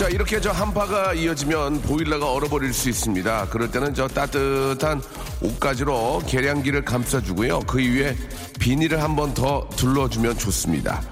[0.00, 3.48] 자 이렇게 저 한파가 이어지면 보일러가 얼어버릴 수 있습니다.
[3.50, 5.02] 그럴 때는 저 따뜻한
[5.42, 7.60] 옷가지로 계량기를 감싸주고요.
[7.66, 8.16] 그 위에
[8.58, 11.02] 비닐을 한 번 더 둘러주면 좋습니다.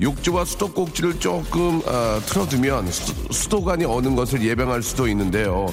[0.00, 5.66] 욕조와 수도꼭지를 조금 어, 틀어두면 수, 수도관이 어는 것을 예방할 수도 있는데요.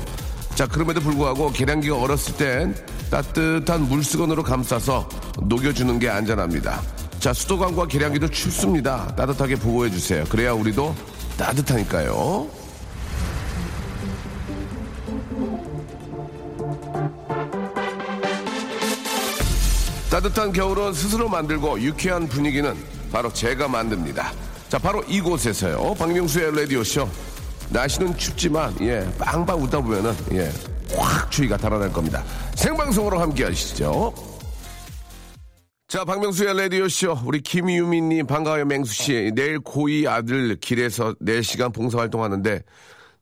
[0.56, 2.76] 자 그럼에도 불구하고 계량기가 얼었을 땐
[3.12, 5.08] 따뜻한 물수건으로 감싸서
[5.44, 6.82] 녹여주는 게 안전합니다.
[7.20, 9.14] 자 수도관과 계량기도 춥습니다.
[9.16, 10.24] 따뜻하게 보호해 주세요.
[10.28, 10.96] 그래야 우리도
[11.38, 12.62] 따뜻하니까요.
[20.14, 22.75] 따뜻한 겨울은 스스로 만들고 유쾌한 분위기는
[23.11, 24.31] 바로 제가 만듭니다.
[24.70, 25.95] 자, 바로 이곳에서요.
[25.95, 27.09] 박명수의 라디오쇼.
[27.72, 30.52] 날씨는 춥지만, 예, 빵빵 웃다 보면은, 예,
[30.95, 32.23] 확 추위가 달아날 겁니다.
[32.53, 34.14] 생방송으로 함께 하시죠.
[35.88, 37.22] 자, 박명수의 라디오쇼.
[37.25, 39.31] 우리 김유민님, 반가워요, 맹수씨.
[39.33, 42.61] 내일 고2 아들 길에서 4시간 봉사활동하는데,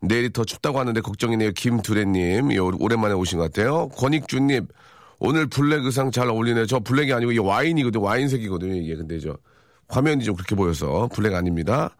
[0.01, 1.51] 내일이 더 춥다고 하는데 걱정이네요.
[1.53, 2.51] 김두래님.
[2.51, 3.87] 예, 오랜만에 오신 것 같아요.
[3.87, 4.67] 권익주님.
[5.23, 6.65] 오늘 블랙 의상 잘 어울리네요.
[6.65, 8.03] 저 블랙이 아니고 이게 와인이거든요.
[8.03, 8.73] 와인색이거든요.
[8.73, 9.37] 이게 근데 저
[9.87, 11.95] 화면이 좀 그렇게 보여서 블랙 아닙니다.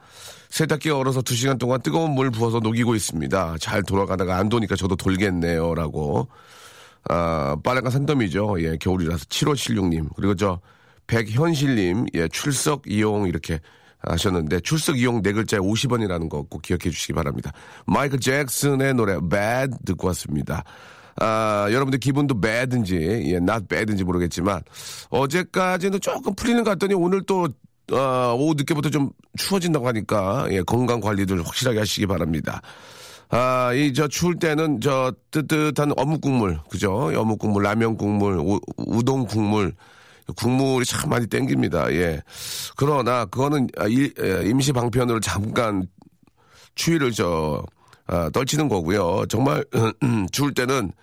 [0.50, 3.58] 세탁기가 얼어서 두 시간 동안 뜨거운 물 부어서 녹이고 있습니다.
[3.60, 5.76] 잘 돌아가다가 안 도니까 저도 돌겠네요.
[5.76, 6.30] 라고.
[7.10, 8.56] 아, 빨래가 산더미죠.
[8.64, 10.10] 예, 겨울이라서 7576님.
[10.16, 10.60] 그리고 저
[11.06, 12.08] 백현실님.
[12.16, 13.60] 예, 출석 이용 이렇게
[14.00, 17.52] 하셨는데 출석 이용 네 글자에 50원이라는 거 꼭 기억해 주시기 바랍니다.
[17.86, 20.64] 마이클 잭슨의 노래 Bad 듣고 왔습니다.
[21.22, 22.96] 아, 여러분들 기분도 bad인지,
[23.28, 24.62] 예, not bad인지 모르겠지만,
[25.12, 27.48] 어제까지는 조금 풀리는 것 같더니 오늘 또,
[27.92, 32.62] 어, 오후 늦게부터 좀 추워진다고 하니까, 예, 건강 관리들 확실하게 하시기 바랍니다.
[33.30, 37.12] 아, 이, 저, 추울 때는 저, 뜨뜻한 어묵 국물, 그죠?
[37.16, 39.76] 어묵 국물, 라면 국물, 우, 우동 국물,
[40.36, 41.94] 국물이 참 많이 땡깁니다.
[41.94, 42.22] 예.
[42.76, 45.86] 그러나, 그거는 아, 일- 예, 임시 방편으로 잠깐
[46.74, 47.64] 추위를 저,
[48.08, 49.26] 아, 떨치는 거고요.
[49.30, 49.64] 정말
[50.32, 51.02] 추울 때는 아,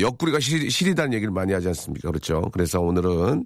[0.00, 2.08] 옆구리가 시, 시리다는 얘기를 많이 하지 않습니까?
[2.08, 2.42] 그렇죠.
[2.52, 3.44] 그래서 오늘은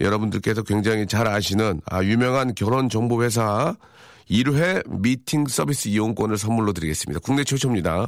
[0.00, 3.74] 여러분들께서 굉장히 잘 아시는 아, 유명한 결혼 정보 회사
[4.30, 7.20] 1회 미팅 서비스 이용권을 선물로 드리겠습니다.
[7.20, 8.06] 국내 최초입니다.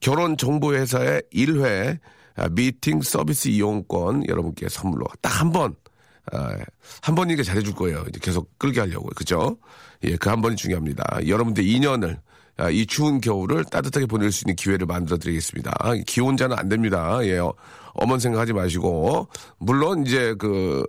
[0.00, 1.98] 결혼 정보 회사의 1회
[2.36, 5.74] 아, 미팅 서비스 이용권 여러분께 선물로 딱 한 번,
[6.32, 6.56] 아,
[7.02, 8.04] 한 번이니까 잘해줄 거예요.
[8.08, 9.08] 이제 계속 끌게 하려고.
[9.16, 9.56] 그죠?
[10.04, 11.26] 예, 그 한 번이 중요합니다.
[11.26, 12.20] 여러분들 2년을 아,
[12.70, 15.72] 이 추운 겨울을 따뜻하게 보낼 수 있는 기회를 만들어 드리겠습니다.
[16.06, 17.18] 기혼자는 안 됩니다.
[17.22, 17.52] 예, 어,
[17.94, 19.28] 어머니 생각하지 마시고.
[19.58, 20.84] 물론 이제 그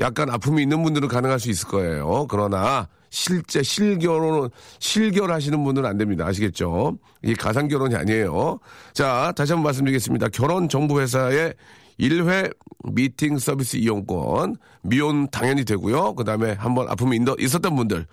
[0.00, 2.26] 약간 아픔이 있는 분들은 가능할 수 있을 거예요.
[2.28, 6.26] 그러나 실제 실결혼은 실결하시는 분은 안 됩니다.
[6.26, 6.98] 아시겠죠?
[7.22, 8.58] 이게 가상 결혼이 아니에요.
[8.92, 10.28] 자, 다시 한번 말씀드리겠습니다.
[10.28, 11.54] 결혼 정보 회사의
[12.00, 12.52] 1회
[12.92, 16.14] 미팅 서비스 이용권 미혼 당연히 되고요.
[16.16, 18.04] 그다음에 한번 아픔이 있- 있었던 분들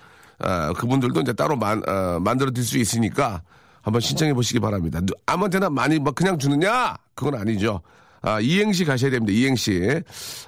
[0.44, 3.42] 아, 그분들도 이제 따로 만, 어, 만들어 드릴 수 있으니까
[3.82, 5.00] 한번 신청해 보시기 바랍니다.
[5.02, 6.96] 누- 아무한테나 많이 막 그냥 주느냐?
[7.16, 7.82] 그건 아니죠.
[8.22, 9.34] 아, 이행시 가셔야 됩니다.
[9.34, 10.02] 이행시.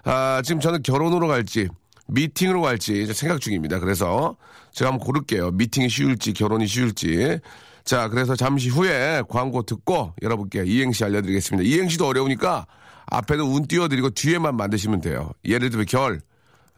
[0.03, 1.68] 아, 지금 저는 결혼으로 갈지,
[2.08, 3.79] 미팅으로 갈지 생각 중입니다.
[3.79, 4.35] 그래서
[4.72, 5.52] 제가 한번 고를게요.
[5.52, 7.40] 미팅이 쉬울지, 결혼이 쉬울지.
[7.84, 11.67] 자, 그래서 잠시 후에 광고 듣고 여러분께 이행시 알려드리겠습니다.
[11.67, 12.66] 이행시도 어려우니까
[13.08, 15.32] 앞에는 운 띄워드리고 뒤에만 만드시면 돼요.
[15.46, 16.22] 예를 들면 결,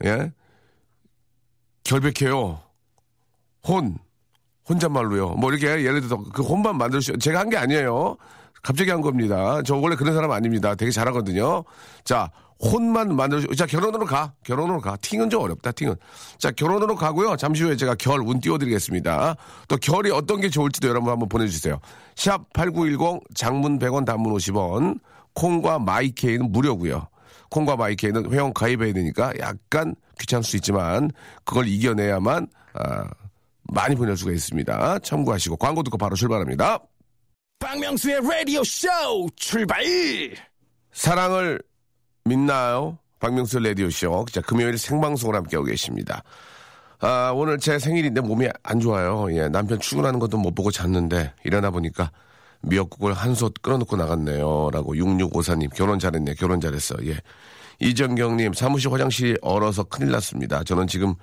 [0.03, 0.31] 예?
[1.83, 2.61] 결백해요.
[3.67, 3.97] 혼,
[4.69, 5.29] 혼잣말로요.
[5.35, 8.17] 뭐 이렇게 예를 들어서 그 혼만 만들 수, 제가 한 게 아니에요.
[8.63, 9.61] 갑자기 한 겁니다.
[9.63, 10.73] 저 원래 그런 사람 아닙니다.
[10.73, 11.63] 되게 잘하거든요.
[12.03, 14.33] 자, 혼만 만들 수, 자, 결혼으로 가.
[14.43, 14.97] 결혼으로 가.
[14.97, 15.95] 팅은 좀 어렵다, 팅은.
[16.39, 17.35] 자, 결혼으로 가고요.
[17.35, 19.35] 잠시 후에 제가 결 운 띄워드리겠습니다.
[19.67, 21.79] 또 결이 어떤 게 좋을지도 여러분 한번 보내주세요.
[22.15, 24.99] 샵 8910 장문 100원 단문 50원.
[25.35, 27.09] 콩과 마이케이는 무료고요
[27.49, 31.11] 콩과 마이크에는 회원 가입해야 되니까 약간 귀찮을 수 있지만
[31.43, 33.05] 그걸 이겨내야만 아,
[33.71, 34.99] 많이 보낼 수가 있습니다.
[34.99, 36.79] 참고하시고 광고 듣고 바로 출발합니다.
[37.59, 38.87] 박명수의 라디오 쇼
[39.35, 39.83] 출발!
[40.91, 41.61] 사랑을
[42.25, 42.97] 믿나요?
[43.19, 44.25] 박명수 라디오 쇼.
[44.31, 46.23] 자, 금요일 생방송을 함께하고 계십니다.
[46.99, 49.27] 아, 오늘 제 생일인데 몸이 안 좋아요.
[49.31, 52.11] 예, 남편 출근하는 것도 못 보고 잤는데, 일어나 보니까
[52.61, 54.69] 미역국을 한솥 끓여놓고 나갔네요.
[54.71, 56.35] 라고 6654님, 결혼 잘했네.
[56.35, 56.95] 결혼 잘했어.
[57.05, 57.17] 예.
[57.79, 60.63] 이정경님, 사무실 화장실이 얼어서 큰일 났습니다.
[60.63, 61.13] 저는 지금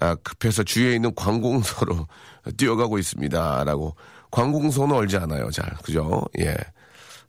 [0.00, 2.06] 아, 급해서 주위에 있는 관공서로
[2.56, 3.64] 뛰어가고 있습니다.
[3.64, 3.96] 라고.
[4.30, 5.50] 관공서는 얼지 않아요.
[5.50, 5.70] 잘.
[5.82, 6.24] 그죠?
[6.38, 6.54] 예.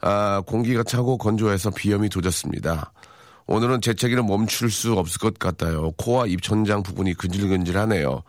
[0.01, 2.91] 아, 공기가 차고 건조해서 비염이 도졌습니다.
[3.47, 5.91] 오늘은 재채기를 멈출 수 없을 것 같아요.
[5.97, 8.21] 코와 입천장 부분이 근질근질하네요.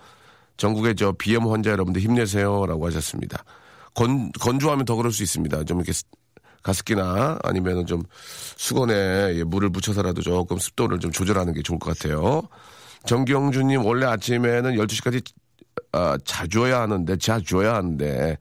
[0.56, 3.44] 전국의 저 비염 환자 여러분들 힘내세요라고 하셨습니다.
[3.94, 5.64] 건, 건조하면 더 그럴 수 있습니다.
[5.64, 6.04] 좀 이렇게 스-
[6.62, 8.02] 가습기나 아니면은 좀
[8.56, 12.42] 수건에 예, 물을 묻혀서라도 조금 습도를 좀 조절하는 게 좋을 것 같아요.
[13.06, 15.24] 정경주님 원래 아침에는 12시까지
[15.92, 18.38] 아, 자줘야 하는데 자줘야 하는데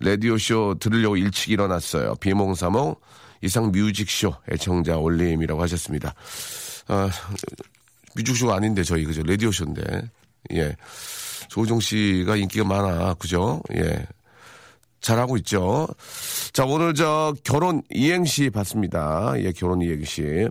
[0.00, 2.14] 라디오쇼 들으려고 일찍 일어났어요.
[2.16, 2.94] 비몽사몽
[3.42, 6.14] 이상 뮤직쇼 애청자 올림이라고 하셨습니다.
[6.88, 7.10] 아,
[8.16, 10.10] 뮤직쇼가 아닌데 저희 그죠 라디오쇼인데
[10.54, 10.76] 예
[11.48, 14.06] 조우종 씨가 인기가 많아 그죠 예
[15.00, 15.86] 잘하고 있죠.
[16.52, 19.34] 자 오늘 저 결혼 이행시 봤습니다.
[19.36, 20.48] 예 결혼 이행시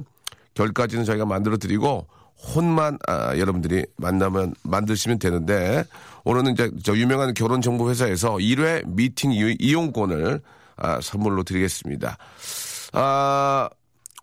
[0.53, 2.07] 결까지는 저희가 만들어 드리고
[2.41, 5.83] 혼만 아, 여러분들이 만나면 만드시면 되는데
[6.23, 10.41] 오늘은 이제 저 유명한 결혼 정보 회사에서 1회 미팅 이- 이용권을
[10.77, 12.17] 아, 선물로 드리겠습니다.
[12.93, 13.69] 아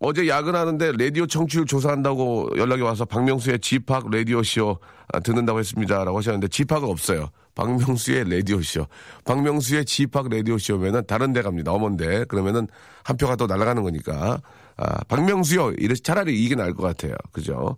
[0.00, 4.78] 어제 야근하는데 라디오 청취율 조사한다고 연락이 와서 박명수의 집합 라디오 쇼
[5.12, 7.28] 아, 듣는다고 했습니다라고 하셨는데 집합은 없어요.
[7.54, 8.86] 박명수의 라디오 쇼.
[9.24, 11.72] 박명수의 집합 라디오 쇼면은 다른 데 갑니다.
[11.72, 12.66] 어먼데 그러면은
[13.04, 14.40] 한 표가 더 날아가는 거니까
[14.76, 15.72] 아, 박명수요.
[15.78, 17.14] 이래 차라리 이게 나을 것 같아요.
[17.32, 17.76] 그죠?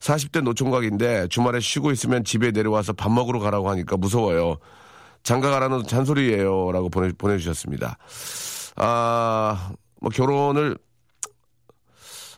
[0.00, 4.56] 40대 노총각인데 주말에 쉬고 있으면 집에 내려와서 밥 먹으러 가라고 하니까 무서워요.
[5.22, 6.72] 장가 가라는 잔소리예요.
[6.72, 7.96] 라고 보내, 보내주셨습니다.
[8.76, 9.70] 아,
[10.00, 10.76] 뭐 결혼을,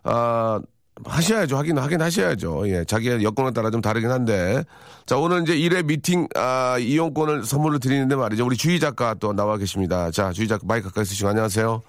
[0.05, 0.61] 아,
[1.05, 1.57] 하셔야죠.
[1.59, 2.69] 하긴, 하긴 하셔야죠.
[2.69, 2.85] 예.
[2.85, 4.65] 자기의 여건에 따라 좀 다르긴 한데.
[5.05, 8.47] 자, 오늘 이제 1회 미팅, 아, 이용권을 선물로 드리는데 말이죠.
[8.47, 10.11] 우리 주희 작가 또 나와 계십니다.
[10.11, 11.83] 자, 주희 작가 마이크 가까이 쓰시고 안녕하세요.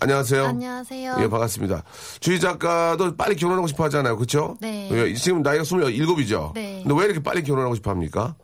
[0.00, 0.44] 안녕하세요.
[0.44, 1.16] 안녕하세요.
[1.20, 1.82] 예, 반갑습니다.
[2.20, 4.16] 주희 작가도 빨리 결혼하고 싶어 하잖아요.
[4.16, 4.56] 그렇죠?
[4.60, 4.88] 네.
[4.92, 6.52] 예, 지금 나이가 27이죠?
[6.54, 6.82] 네.
[6.86, 8.36] 근데 왜 이렇게 빨리 결혼하고 싶어 합니까?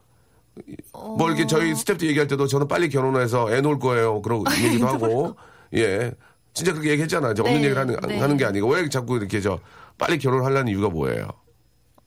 [0.93, 4.23] 어, 뭐 이렇게 저희 스태프들 얘기할 때도 저는 빨리 결혼해서 애 놓을 거예요.
[4.23, 5.37] 그러고 얘기도 하고.
[5.75, 6.13] 예.
[6.53, 7.35] 진짜 그렇게 얘기했잖아요.
[7.35, 8.19] 저 없는 네, 얘기를 하는, 네.
[8.21, 9.59] 하는 게 아니고 왜 자꾸 이렇게 저
[9.99, 11.29] 빨리 결혼하려는 이유가 뭐예요?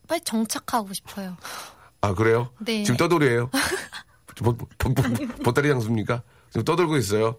[0.07, 1.35] 빨리 정착하고 싶어요.
[1.99, 2.49] 아, 그래요?
[2.59, 2.83] 네.
[2.83, 3.49] 지금 떠돌이에요?
[4.41, 5.03] 보, 보, 보,
[5.43, 6.21] 보따리 장수입니까?
[6.49, 7.35] 지금 떠돌고 있어요?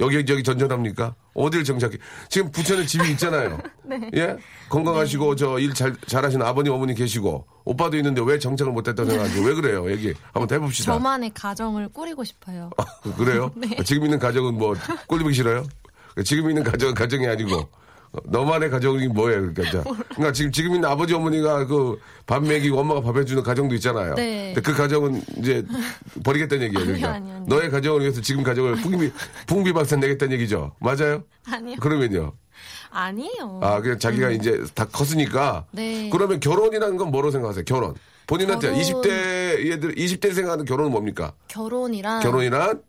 [0.00, 1.14] 여기 저기 전전합니까?
[1.34, 1.96] 어딜 정착해?
[2.28, 3.58] 지금 부천에 집이 있잖아요.
[3.84, 4.10] 네.
[4.14, 4.36] 예?
[4.68, 9.40] 건강하시고 저일 잘 잘하시는 아버님 어머니 계시고 오빠도 있는데 왜 정착을 못했다고 생각하지?
[9.40, 9.90] 왜 그래요?
[9.90, 10.92] 얘기 한번 해봅시다.
[10.92, 12.70] 저만의 가정을 꾸리고 싶어요.
[12.76, 13.50] 아, 그래요?
[13.56, 13.76] 네.
[13.84, 14.74] 지금 있는 가정은 뭐
[15.06, 15.64] 꼴리기 싫어요?
[16.24, 17.68] 지금 있는 가정은 가정이 아니고 어,
[18.24, 19.52] 너만의 가정이 뭐예요?
[19.52, 23.74] 그러니까, 자, 그러니까 지금 지금 있는 아버지 어머니가 그 밥 먹이고 엄마가 밥 해주는 가정도
[23.76, 24.14] 있잖아요.
[24.16, 24.52] 네.
[24.52, 25.64] 근데 그 가정은 이제
[26.24, 26.84] 버리겠다는 얘기예요.
[26.86, 27.46] 그러니까 아니요, 아니요.
[27.48, 29.12] 너의 가정을 위해서 지금 가정을 풍비
[29.46, 30.74] 풍비박산 내겠다는 얘기죠.
[30.80, 31.22] 맞아요?
[31.48, 31.76] 아니요.
[31.78, 32.32] 그러면요.
[32.90, 33.60] 아니에요.
[33.62, 35.66] 아 그냥 자기가 이제 다 컸으니까.
[35.70, 36.10] 네.
[36.10, 37.64] 그러면 결혼이라는 건 뭐로 생각하세요?
[37.64, 37.94] 결혼.
[38.26, 38.82] 본인한테 결혼.
[38.82, 41.32] 20대 얘들 20대 생각하는 결혼은 뭡니까?
[41.46, 42.82] 결혼이란 결혼이란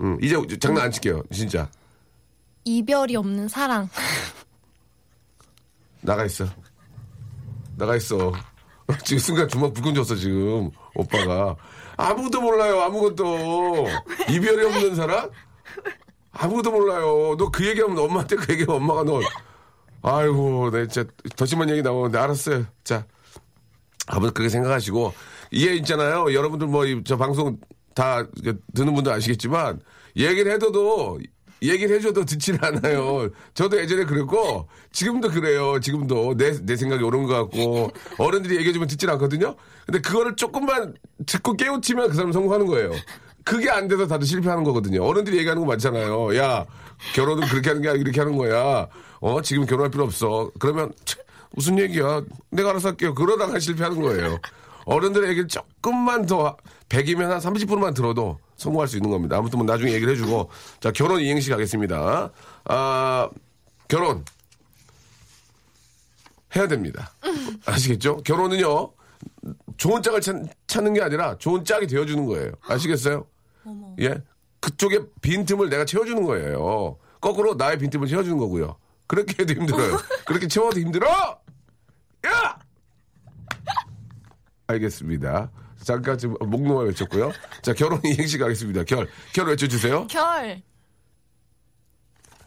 [0.00, 1.24] 음, 이제 장난 안 칠게요.
[1.30, 1.68] 진짜.
[2.70, 3.88] 이별이 없는 사랑.
[6.02, 6.44] 나가 있어.
[7.76, 8.32] 나가 있어.
[9.04, 10.70] 지금 순간 주먹 불끈 줬어, 지금.
[10.94, 11.54] 오빠가.
[11.96, 13.86] 아무것도 몰라요, 아무것도.
[14.28, 15.30] 이별이 없는 사람?
[16.32, 17.36] 아무것도 몰라요.
[17.38, 19.20] 너 그 얘기하면 엄마한테 그 얘기하면 엄마가 너.
[20.02, 22.66] 아이고, 내 진짜 더 심한 얘기 나오는데 알았어요.
[22.84, 23.06] 자.
[24.08, 25.14] 아무튼 그렇게 생각하시고.
[25.52, 26.34] 이게 있잖아요.
[26.34, 27.58] 여러분들 뭐, 이저 방송
[27.94, 28.26] 다
[28.74, 29.80] 듣는 분들 아시겠지만,
[30.16, 31.18] 얘기를 해줘도,
[31.62, 33.28] 얘기를 해줘도 듣지는 않아요.
[33.54, 35.80] 저도 예전에 그랬고, 지금도 그래요.
[35.80, 36.36] 지금도.
[36.36, 39.54] 내, 내 생각이 옳은 것 같고, 어른들이 얘기해주면 듣질 않거든요?
[39.86, 40.94] 근데 그거를 조금만
[41.26, 42.92] 듣고 깨우치면 그 사람 성공하는 거예요.
[43.44, 45.04] 그게 안 돼서 다들 실패하는 거거든요.
[45.04, 46.36] 어른들이 얘기하는 거 많잖아요.
[46.36, 46.66] 야,
[47.14, 48.88] 결혼은 그렇게 하는 게 아니라 이렇게 하는 거야.
[49.20, 50.50] 어, 지금 결혼할 필요 없어.
[50.58, 51.22] 그러면, 참,
[51.52, 52.22] 무슨 얘기야.
[52.50, 53.14] 내가 알아서 할게요.
[53.14, 54.38] 그러다가 실패하는 거예요.
[54.86, 56.56] 어른들의 얘기를 조금만 더
[56.88, 59.36] 100이면 한 30%만 들어도 성공할 수 있는 겁니다.
[59.36, 60.48] 아무튼 뭐 나중에 얘기를 해주고
[60.80, 62.30] 자 결혼 이행시 가겠습니다.
[62.64, 63.28] 아
[63.88, 64.24] 결혼
[66.54, 67.12] 해야 됩니다.
[67.66, 68.18] 아시겠죠?
[68.18, 68.92] 결혼은요
[69.76, 72.52] 좋은 짝을 찾, 찾는 게 아니라 좋은 짝이 되어주는 거예요.
[72.62, 73.26] 아시겠어요?
[74.00, 74.22] 예
[74.60, 76.96] 그쪽에 빈틈을 내가 채워주는 거예요.
[77.20, 78.76] 거꾸로 나의 빈틈을 채워주는 거고요.
[79.08, 79.98] 그렇게 해도 힘들어요.
[80.24, 81.08] 그렇게 채워도 힘들어!
[82.26, 82.58] 야!
[84.66, 85.50] 알겠습니다.
[85.82, 87.32] 잠깐 지금 목 놓아 외쳤고요.
[87.62, 88.84] 자, 결혼 이행시 가겠습니다.
[88.84, 89.06] 결.
[89.32, 90.06] 결 외쳐주세요.
[90.08, 90.62] 결,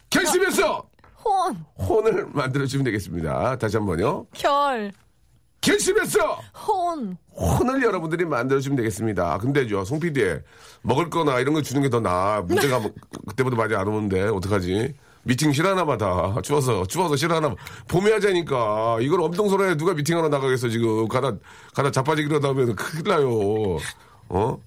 [0.09, 0.89] 결심했어!
[1.23, 3.57] 혼, 혼을 만들어주면 되겠습니다.
[3.57, 4.25] 다시 한 번요.
[4.33, 4.91] 결,
[5.61, 6.19] 결심했어!
[6.67, 7.17] 혼.
[7.35, 9.37] 혼을 여러분들이 만들어주면 되겠습니다.
[9.37, 10.39] 근데죠, 송 PD,
[10.81, 12.41] 먹을 거나 이런 거 주는 게 더 나아.
[12.41, 12.91] 문제가 뭐
[13.27, 14.93] 그때보다 많이 안 오는데, 어떡하지?
[15.29, 16.35] 미팅 싫어하나 봐, 다.
[16.41, 17.55] 추워서, 추워서 싫어하나 봐.
[17.87, 18.97] 봄에 하자니까.
[19.01, 21.07] 이걸 엄동설에 누가 미팅하러 나가겠어, 지금.
[21.07, 21.33] 가다,
[21.75, 23.77] 가다 자빠지기로 하다 보면 큰일 나요.
[24.29, 24.57] 어?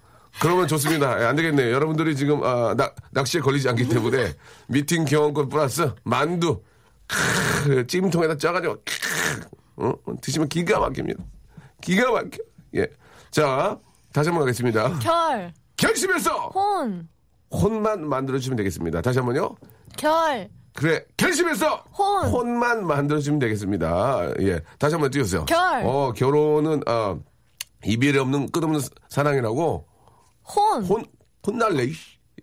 [0.40, 1.20] 그러면 좋습니다.
[1.20, 1.72] 예, 안 되겠네요.
[1.72, 4.34] 여러분들이 지금, 아, 나, 낚시에 걸리지 않기 때문에
[4.68, 6.62] 미팅 경험권 플러스 만두,
[7.08, 9.40] 크, 찜통에다 짜가지고, 크,
[9.84, 9.92] 어?
[10.20, 11.24] 드시면 기가 막힙니다.
[11.80, 12.38] 기가 막혀.
[12.76, 12.86] 예.
[13.32, 13.76] 자,
[14.12, 14.96] 다시 한번 하겠습니다.
[15.00, 16.50] 결, 결심했어!
[16.54, 17.08] 혼,
[17.50, 19.02] 혼만 만들어주시면 되겠습니다.
[19.02, 19.56] 다시 한 번요.
[19.96, 21.84] 결, 그래, 결심했어!
[21.92, 22.28] 혼.
[22.28, 24.30] 혼만 만들어주시면 되겠습니다.
[24.40, 24.60] 예.
[24.78, 25.44] 다시 한번 띄우세요.
[25.44, 25.82] 결.
[25.84, 27.20] 어, 결혼은, 어,
[27.84, 29.86] 이별이 없는 끝없는 사랑이라고
[30.54, 30.84] 혼.
[30.84, 31.04] 혼,
[31.46, 31.88] 혼날래.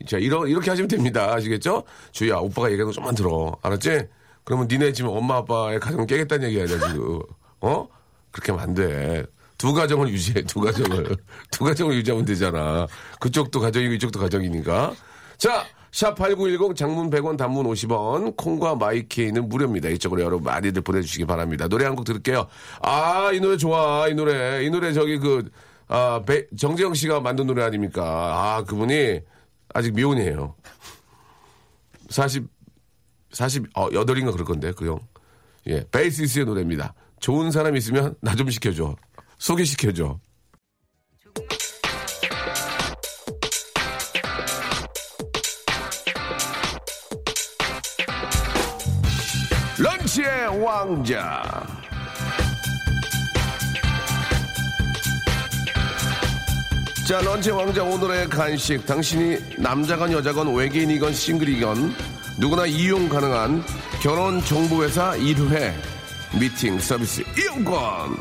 [0.07, 1.33] 자, 이러, 이렇게 하시면 됩니다.
[1.33, 1.83] 아시겠죠?
[2.11, 3.55] 주희야, 오빠가 얘기하는 거 좀만 들어.
[3.61, 4.07] 알았지?
[4.43, 7.21] 그러면 니네 지금 엄마 아빠의 가정 깨겠다는 얘기 아니야, 지금.
[7.61, 7.87] 어?
[8.31, 9.25] 그렇게 하면 안 돼.
[9.57, 11.17] 두 가정을 유지해, 두 가정을.
[11.51, 12.87] 두 가정을 유지하면 되잖아.
[13.19, 14.93] 그쪽도 가정이고 이쪽도 가정이니까.
[15.37, 19.89] 자, 샵8910 장문 100원 단문 50원 콩과 마이케이는 무료입니다.
[19.89, 21.67] 이쪽으로 여러분 많이들 보내주시기 바랍니다.
[21.67, 22.47] 노래 한 곡 들을게요.
[22.81, 24.07] 아, 이 노래 좋아.
[24.07, 24.63] 이 노래.
[24.63, 25.49] 이 노래 저기 그,
[25.87, 28.03] 아, 배- 정재영 씨가 만든 노래 아닙니까?
[28.57, 29.19] 아, 그분이
[29.73, 30.55] 아직 미혼이에요.
[32.09, 32.47] 40,
[33.31, 34.99] 40, 어, 여덟인가 그럴 건데, 그 형.
[35.67, 36.93] 예, 베이시스의 노래입니다.
[37.19, 38.95] 좋은 사람 있으면 나 좀 시켜줘.
[39.37, 40.19] 소개시켜줘.
[50.09, 51.63] 런치의 왕자.
[57.07, 58.85] 자, 런치 왕자 오늘의 간식.
[58.85, 61.95] 당신이 남자건 여자건 외계인이건 싱글이건
[62.37, 63.63] 누구나 이용 가능한
[64.01, 65.73] 결혼 정보회사 1회
[66.39, 68.17] 미팅 서비스 이용권.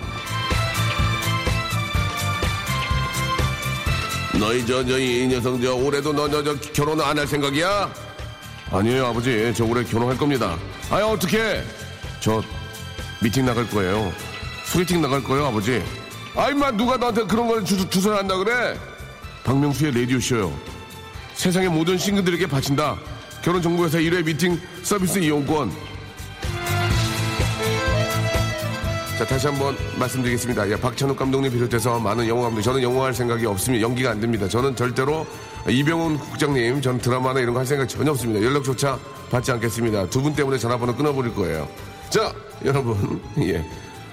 [4.38, 7.90] 너희 저, 저, 이 녀석, 저, 올해도 너, 저, 저, 결혼 안 할 생각이야?
[8.71, 9.52] 아니에요, 아버지.
[9.57, 10.57] 저 올해 결혼할 겁니다.
[10.90, 11.64] 아유, 어떡해.
[12.20, 12.42] 저,
[13.22, 14.12] 미팅 나갈 거예요.
[14.66, 15.82] 소개팅 나갈 거예요, 아버지.
[16.37, 18.78] 아이, 마, 누가 나한테 그런 걸 주, 주선을 한다 그래?
[19.44, 20.52] 박명수의 라디오 쇼요.
[21.34, 22.96] 세상의 모든 싱글들에게 바친다.
[23.42, 25.72] 결혼 정보회사 1회 미팅 서비스 이용권.
[29.18, 30.68] 자, 다시 한번 말씀드리겠습니다.
[30.70, 33.82] 예, 박찬욱 감독님 비롯해서 많은 영화 감독, 저는 영화 할 생각이 없습니다.
[33.82, 34.46] 연기가 안 됩니다.
[34.48, 35.26] 저는 절대로
[35.68, 38.44] 이병훈 국장님, 전 드라마나 이런 거 할 생각 전혀 없습니다.
[38.44, 38.96] 연락조차
[39.30, 40.08] 받지 않겠습니다.
[40.10, 41.68] 두 분 때문에 전화번호 끊어버릴 거예요.
[42.10, 42.32] 자,
[42.64, 43.64] 여러분, 예.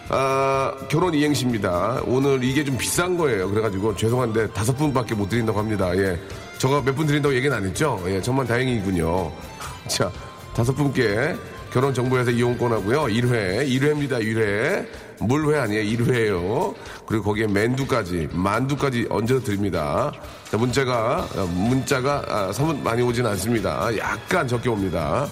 [0.09, 2.01] 아, 결혼 이행시입니다.
[2.05, 3.49] 오늘 이게 좀 비싼 거예요.
[3.49, 5.95] 그래가지고 죄송한데 다섯 분밖에 못 드린다고 합니다.
[5.97, 6.19] 예.
[6.59, 8.01] 저가 몇 분 드린다고 얘기는 안 했죠?
[8.07, 9.31] 예, 정말 다행이군요.
[9.87, 10.11] 자,
[10.53, 11.35] 다섯 분께
[11.73, 13.03] 결혼 정보회사 이용권 하고요.
[13.05, 14.87] 1회, 1회입니다, 1회.
[15.19, 16.75] 물회 아니에요, 1회예요.
[17.07, 20.11] 그리고 거기에 맨두까지, 만두까지 얹어 드립니다.
[20.49, 23.89] 자, 문자가, 어, 문자가 아, 사뭇 많이 오진 않습니다.
[23.97, 25.27] 약간 적게 옵니다.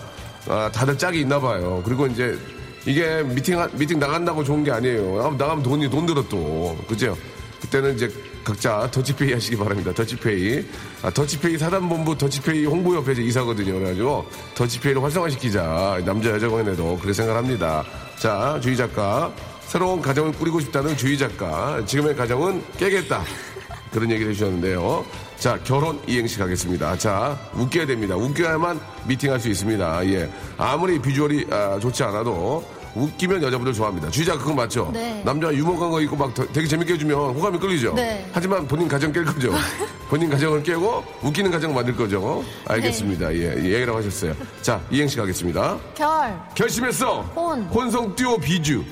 [0.47, 1.81] 아, 다들 짝이 있나 봐요.
[1.85, 2.37] 그리고 이제
[2.85, 5.19] 이게 미팅, 하- 미팅 나간다고 좋은 게 아니에요.
[5.21, 6.77] 아, 나가면 돈이 돈 들어 또.
[6.87, 7.17] 그죠?
[7.61, 8.11] 그때는 이제
[8.43, 9.93] 각자 더치페이 하시기 바랍니다.
[9.93, 10.65] 더치페이.
[11.01, 13.73] 아, 더치페이 사단본부 더치페이 홍보협회 이사거든요.
[13.75, 16.01] 그래가지고 더치페이를 활성화시키자.
[16.05, 17.85] 남자, 여자 간에도 그렇게 생각합니다.
[18.19, 19.31] 자, 주희 작가.
[19.65, 21.81] 새로운 가정을 꾸리고 싶다는 주희 작가.
[21.85, 23.23] 지금의 가정은 깨겠다.
[23.93, 25.05] 그런 얘기를 해주셨는데요.
[25.37, 26.97] 자, 결혼 이행시 가겠습니다.
[26.97, 28.15] 자, 웃겨야 됩니다.
[28.15, 30.05] 웃겨야만 미팅할 수 있습니다.
[30.07, 30.29] 예.
[30.57, 34.09] 아무리 비주얼이 아, 좋지 않아도 웃기면 여자분들 좋아합니다.
[34.09, 34.91] 주의자 그건 맞죠?
[34.93, 35.21] 네.
[35.25, 37.93] 남자 유머간 거 있고 막 더- 되게 재밌게 해주면 호감이 끌리죠?
[37.95, 38.27] 네.
[38.31, 39.51] 하지만 본인 가정 깰 거죠?
[40.09, 42.43] 본인 가정을 깨고 웃기는 가정 만들 거죠?
[42.67, 43.33] 알겠습니다.
[43.33, 44.35] 예, 예, 얘기라고 하셨어요.
[44.61, 45.77] 자, 이행시 가겠습니다.
[45.95, 47.21] 결, 결심했어.
[47.35, 47.63] 혼.
[47.63, 48.83] 혼성 듀오 비주.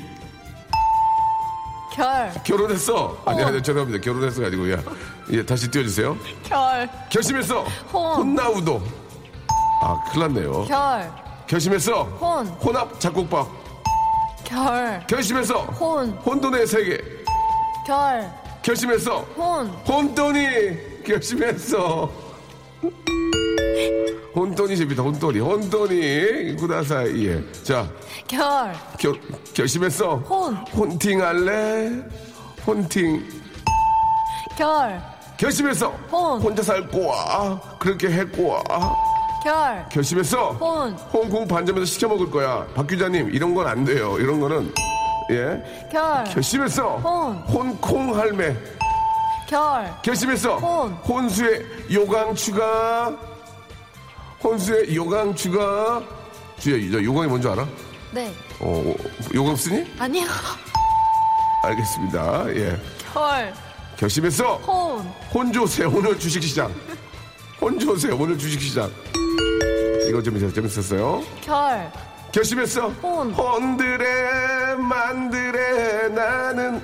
[1.93, 3.21] 결, 결혼했어.
[3.25, 3.99] 아니, 아니, 죄송합니다.
[4.01, 4.77] 결혼했어가 아니고, 야.
[5.31, 6.17] 예, 다시 띄워주세요.
[6.43, 7.63] 결, 결심했어.
[7.91, 8.15] 혼.
[8.17, 8.81] 혼나우도.
[9.81, 10.65] 아, 큰일 났네요.
[10.65, 11.11] 결,
[11.47, 12.03] 결심했어.
[12.03, 12.47] 혼.
[12.47, 13.47] 혼합 작곡밥.
[14.45, 15.61] 결, 결심했어.
[15.63, 16.97] 혼, 혼돈의 세계.
[17.85, 18.31] 결,
[18.61, 19.19] 결심했어.
[19.35, 22.09] 혼, 혼돈이 결심했어.
[24.35, 25.03] 혼돈이 재밌다.
[25.03, 25.39] 혼돈이.
[25.39, 27.27] 혼돈이 구다사이.
[27.27, 27.43] 예.
[27.63, 27.87] 자,
[28.27, 29.13] 결, 결,
[29.53, 30.15] 결심했어.
[30.17, 30.55] 혼.
[30.55, 31.91] 혼팅 할래?
[32.65, 33.23] 혼팅.
[34.57, 35.01] 결,
[35.37, 35.89] 결심했어.
[36.11, 36.41] 혼.
[36.41, 37.59] 혼자 살 거야.
[37.79, 38.61] 그렇게 했 거야.
[39.43, 40.51] 결, 결심했어?
[40.51, 42.65] 혼, 홍콩 반점에서 시켜 먹을 거야.
[42.75, 44.17] 박 기자님, 이런 건 안 돼요.
[44.19, 44.71] 이런 거는,
[45.31, 45.89] 예.
[45.91, 46.97] 결, 결심했어?
[46.97, 47.35] 혼.
[47.37, 48.55] 혼콩 할매.
[49.49, 50.57] 결, 결심했어?
[50.57, 50.93] 혼.
[50.93, 53.17] 혼수의 요강 추가.
[54.43, 56.01] 혼수의 요강 추가.
[56.59, 57.67] 저 요강이 뭔지 알아?
[58.11, 58.33] 네.
[58.59, 58.93] 어,
[59.33, 59.85] 요강 쓰니?
[59.99, 60.25] 아니요.
[61.63, 62.45] 알겠습니다.
[62.55, 62.77] 예.
[63.13, 63.53] 결,
[63.97, 64.55] 결심했어?
[64.57, 64.99] 혼,
[65.33, 66.73] 혼조세 오늘 주식시장.
[67.59, 68.91] 혼조세 오늘 주식시장.
[70.09, 71.23] 이거 좀 재밌- 재밌었어요.
[71.41, 71.91] 결,
[72.31, 72.87] 결심했어?
[73.03, 73.31] 혼.
[73.31, 76.81] 혼들에 만들에 나는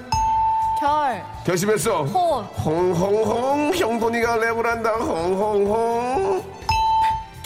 [0.80, 2.04] 결, 결심했어?
[2.04, 6.57] 혼, 홍홍홍 형돈이가 랩을 한다 홍홍홍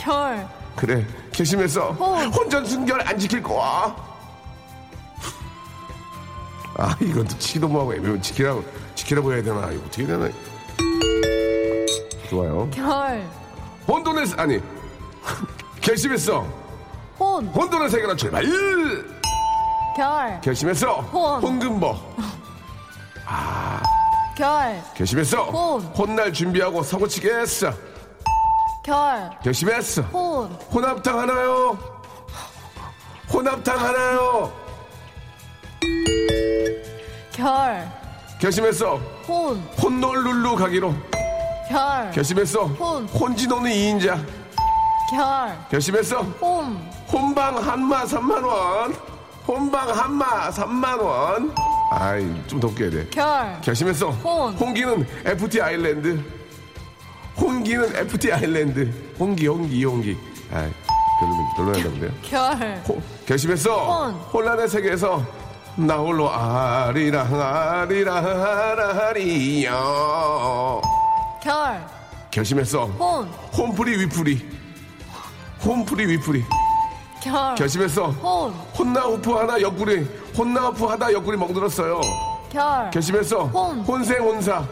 [0.02, 1.92] 결, 그래 결심했어.
[1.92, 2.28] 혼.
[2.34, 3.96] 혼전 순결 안 지킬 거야.
[6.78, 8.64] 아 이건 또 치도 뭐하고 애매면 지키라고
[8.96, 9.70] 지키라고 해야 되나?
[9.72, 10.30] 이거 어떻게 되나?
[12.30, 12.68] 좋아요.
[12.72, 13.28] 결,
[13.88, 14.60] 혼돈의 세- 아니
[15.82, 16.48] 결심했어.
[17.20, 18.44] 혼, 혼돈의 세계로 출발.
[19.96, 20.94] 결, 결심했어.
[21.02, 21.42] 혼.
[21.42, 21.96] 홍금보
[24.36, 25.44] 결, 결심했어.
[25.44, 25.82] 혼.
[25.84, 27.72] 혼날 준비하고 사고 치겠어
[28.84, 30.02] 결, 결심했어.
[30.04, 31.78] 혼, 혼합탕 하나요?
[33.32, 34.52] 혼합탕 하나요?
[37.32, 37.88] 결,
[38.40, 38.96] 결심했어.
[39.28, 40.94] 혼, 혼놀룰루 가기로.
[41.70, 42.66] 결, 결심했어.
[42.66, 43.06] 혼.
[43.08, 44.26] 혼지노는 2인자.
[45.12, 46.22] 결, 결심했어.
[46.42, 48.94] 홈, 혼방 한마 3만 원.
[49.48, 51.54] 혼방 한마 3만 원.
[51.92, 53.08] 아이 좀 더 웃겨야 돼.
[53.12, 54.10] 결, 결심했어.
[54.10, 54.54] 혼.
[54.56, 56.24] 홍기는 FT 아일랜드
[57.42, 58.92] 홍기는 FT 아일랜드.
[59.20, 60.16] 홍기 홍기 홍기.
[60.54, 60.70] 아이
[61.20, 62.12] 별로 별로였나 본데요.
[62.22, 63.72] 결, 호- 결심했어.
[63.86, 64.14] 혼.
[64.14, 65.24] 혼란의 세계에서
[65.78, 68.26] 나 홀로 아리랑 아리랑
[69.08, 70.82] 아리요
[71.42, 71.84] 결,
[72.30, 72.86] 결심했어.
[72.86, 74.46] 혼, 홈프리 위프리
[75.64, 76.44] 홈프리 위프리
[77.24, 78.08] 결, 결심했어.
[78.08, 80.06] 혼, 혼나 우프 하나 옆구리.
[80.38, 82.02] 혼나 우프 하다 옆구리 멍들었어요.
[82.52, 83.44] 결, 결심했어.
[83.46, 83.80] 혼.
[83.82, 84.64] 혼생 혼사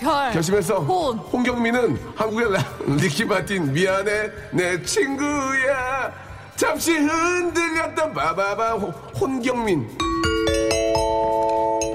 [0.00, 6.10] 결, 결심했어 혼, 홍경민은 한국의 라- 리키 마틴 미안해 내 친구야.
[6.56, 9.86] 잠시 흔들렸던 바바바 호- 혼경민.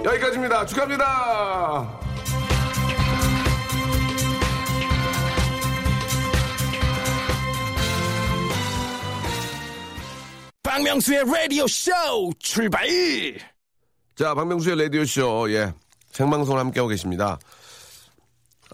[0.06, 0.65] 여기까지입니다.
[0.68, 2.00] 축하합니다.
[10.63, 11.91] 박명수의 라디오 쇼
[12.39, 12.88] 출발!
[14.15, 15.50] 자 박명수의 라디오 쇼.
[15.52, 15.74] 예
[16.12, 17.38] 생방송을 함께하고 계십니다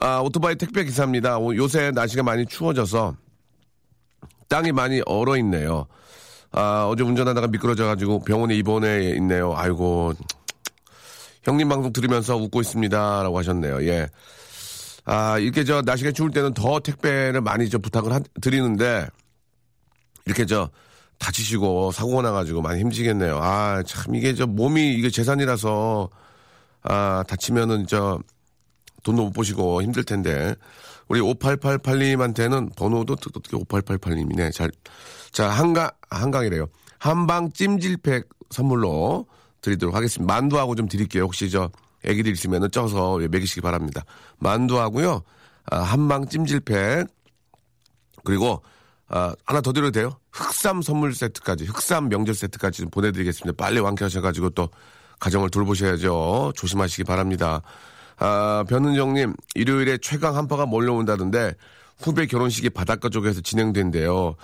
[0.01, 1.37] 아 오토바이 택배 기사입니다.
[1.37, 3.15] 오- 요새 날씨가 많이 추워져서
[4.49, 5.85] 땅이 많이 얼어 있네요.
[6.51, 9.53] 아 어제 운전하다가 미끄러져가지고 병원에 입원해 있네요.
[9.55, 10.13] 아이고.
[11.43, 13.83] 형님 방송 들으면서 웃고 있습니다 라고 하셨네요.
[13.87, 14.07] 예.
[15.05, 19.07] 아, 이렇게 저 날씨가 추울 때는 더 택배를 많이 저 부탁을 하- 드리는데
[20.27, 20.69] 이렇게 저
[21.17, 23.39] 다치시고 사고가 나가지고 많이 힘지겠네요.
[23.41, 26.09] 아, 참 이게 저 몸이 이게 재산이라서
[26.83, 28.19] 아, 다치면은 저
[29.03, 30.55] 돈도 못 보시고 힘들 텐데
[31.07, 34.53] 우리 5888님한테는 번호도 또 어떻게 5888님이네.
[34.53, 34.71] 잘,
[35.31, 36.67] 자, 한강, 한강이래요.
[36.99, 39.25] 한방 찜질팩 선물로
[39.61, 40.33] 드리도록 하겠습니다.
[40.33, 41.23] 만두하고 좀 드릴게요.
[41.23, 41.69] 혹시 저
[42.05, 44.03] 애기들 있으면은 쪄서 먹이시기 바랍니다.
[44.39, 45.21] 만두하고요.
[45.69, 47.07] 아, 한방 찜질팩
[48.23, 48.61] 그리고
[49.07, 50.17] 아, 하나 더 드려도 돼요?
[50.31, 53.61] 흑삼 선물 세트까지, 흑삼 명절 세트까지 좀 보내드리겠습니다.
[53.61, 54.69] 빨리 완쾌하셔가지고 또
[55.19, 56.53] 가정을 돌보셔야죠.
[56.55, 57.61] 조심하시기 바랍니다.
[58.23, 61.55] 아, 변은정님, 일요일에 최강 한파가 몰려온다던데
[61.99, 64.35] 후배 결혼식이 바닷가 쪽에서 진행된대요.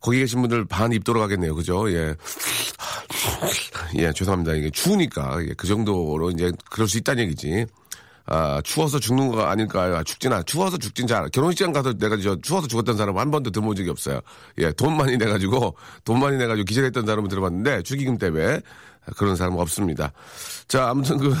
[0.00, 1.54] 거기 계신 분들 반 입 돌아가겠네요.
[1.54, 1.90] 그죠?
[1.92, 2.14] 예.
[3.96, 4.54] 예, 죄송합니다.
[4.54, 5.42] 이게 추우니까.
[5.42, 7.66] 예, 그 정도로 이제 그럴 수 있다는 얘기지.
[8.24, 9.96] 아, 추워서 죽는 거 아닐까요?
[9.96, 10.42] 아, 않아.
[10.44, 11.28] 추워서 죽진 잘.
[11.28, 14.20] 결혼식장 가서 내가 저 추워서 죽었던 사람 한 번도 들어본 적이 없어요.
[14.58, 18.60] 예, 돈 많이 내가지고, 돈 많이 내가지고 기절했던 사람은 들어봤는데, 축의금 때문에
[19.16, 20.12] 그런 사람은 없습니다.
[20.68, 21.34] 자, 아무튼 그,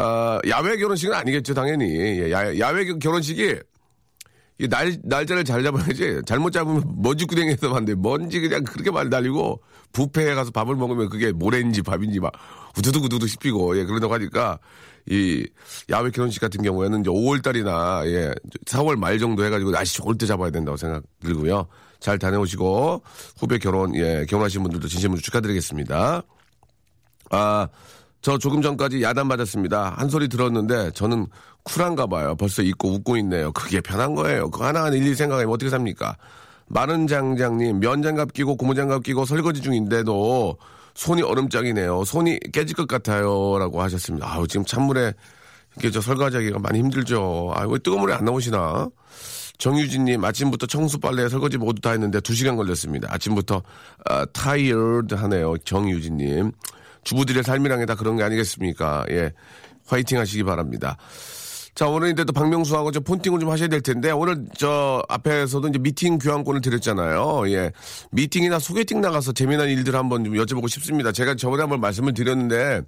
[0.00, 1.84] 아, 야외 결혼식은 아니겠죠, 당연히.
[1.94, 3.56] 예, 야, 야외 결혼식이
[4.58, 6.20] 이 날, 날짜를 잘 잡아야지.
[6.26, 9.60] 잘못 잡으면 먼지 구덩이에서 만데 먼지 그냥 그렇게 많이 날리고,
[9.92, 12.32] 부페에 가서 밥을 먹으면 그게 모래인지 밥인지 막,
[12.76, 14.58] 우두둑 우두둑 씹히고, 예, 그런다고 하니까,
[15.08, 15.46] 이,
[15.88, 18.32] 야외 결혼식 같은 경우에는 이제 5월 달이나, 예,
[18.66, 21.66] 4월 말 정도 해가지고 날씨 좋을 때 잡아야 된다고 생각 들고요.
[21.98, 23.02] 잘 다녀오시고,
[23.38, 26.22] 후배 결혼, 예, 결혼하신 분들도 진심으로 축하드리겠습니다.
[27.30, 27.68] 아,
[28.22, 29.94] 저 조금 전까지 야단 맞았습니다.
[29.96, 31.26] 한 소리 들었는데 저는
[31.62, 32.34] 쿨한가 봐요.
[32.36, 33.52] 벌써 잊고 웃고 있네요.
[33.52, 34.50] 그게 편한 거예요.
[34.50, 36.16] 그거 하나하나 일일이 생각하면 어떻게 삽니까?
[36.66, 40.56] 마른 장장님, 면장갑 끼고 고무장갑 끼고 설거지 중인데도
[40.94, 42.04] 손이 얼음장이네요.
[42.04, 43.58] 손이 깨질 것 같아요.
[43.58, 44.32] 라고 하셨습니다.
[44.32, 45.14] 아우, 지금 찬물에
[45.78, 47.52] 이게 저 설거지하기가 많이 힘들죠.
[47.54, 48.88] 아, 왜 뜨거운 물에 안 나오시나?
[49.58, 53.12] 정유진님 아침부터 청소 빨래 설거지 모두 다 했는데 2시간 걸렸습니다.
[53.12, 53.62] 아침부터
[54.06, 55.56] 아, 타이어드 하네요.
[55.58, 56.52] 정유진님
[57.04, 59.06] 주부들의 삶이란 게 다 그런 게 아니겠습니까?
[59.10, 59.32] 예
[59.86, 60.96] 화이팅 하시기 바랍니다.
[61.74, 65.78] 자, 오늘 이제 또 박명수하고 좀 폰팅을 좀 하셔야 될 텐데, 오늘 저 앞에서도 이제
[65.78, 67.48] 미팅 교환권을 드렸잖아요.
[67.52, 67.72] 예.
[68.10, 71.12] 미팅이나 소개팅 나가서 재미난 일들 한번 좀 여쭤보고 싶습니다.
[71.12, 72.82] 제가 저번에 한번 말씀을 드렸는데,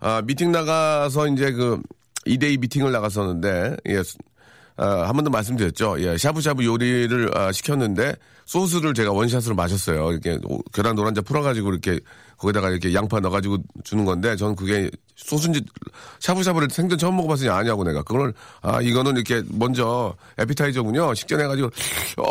[0.00, 1.80] 아, 미팅 나가서 이제 그
[2.26, 4.02] 2대2 미팅을 나갔었는데, 예.
[4.76, 5.96] 아, 한 번 더 말씀드렸죠.
[6.00, 10.10] 예, 샤브샤브 요리를 아, 시켰는데 소스를 제가 원샷으로 마셨어요.
[10.12, 12.00] 이렇게 오- 계란 노란자 풀어가지고 이렇게
[12.36, 15.64] 거기다가 이렇게 양파 넣어가지고 주는 건데 저는 그게 소스인지
[16.18, 21.14] 샤브샤브를 생전 처음 먹어봤으니 아냐고 내가 그걸 아 이거는 이렇게 먼저 에피타이저군요.
[21.14, 21.70] 식전해가지고
[22.18, 22.22] 어,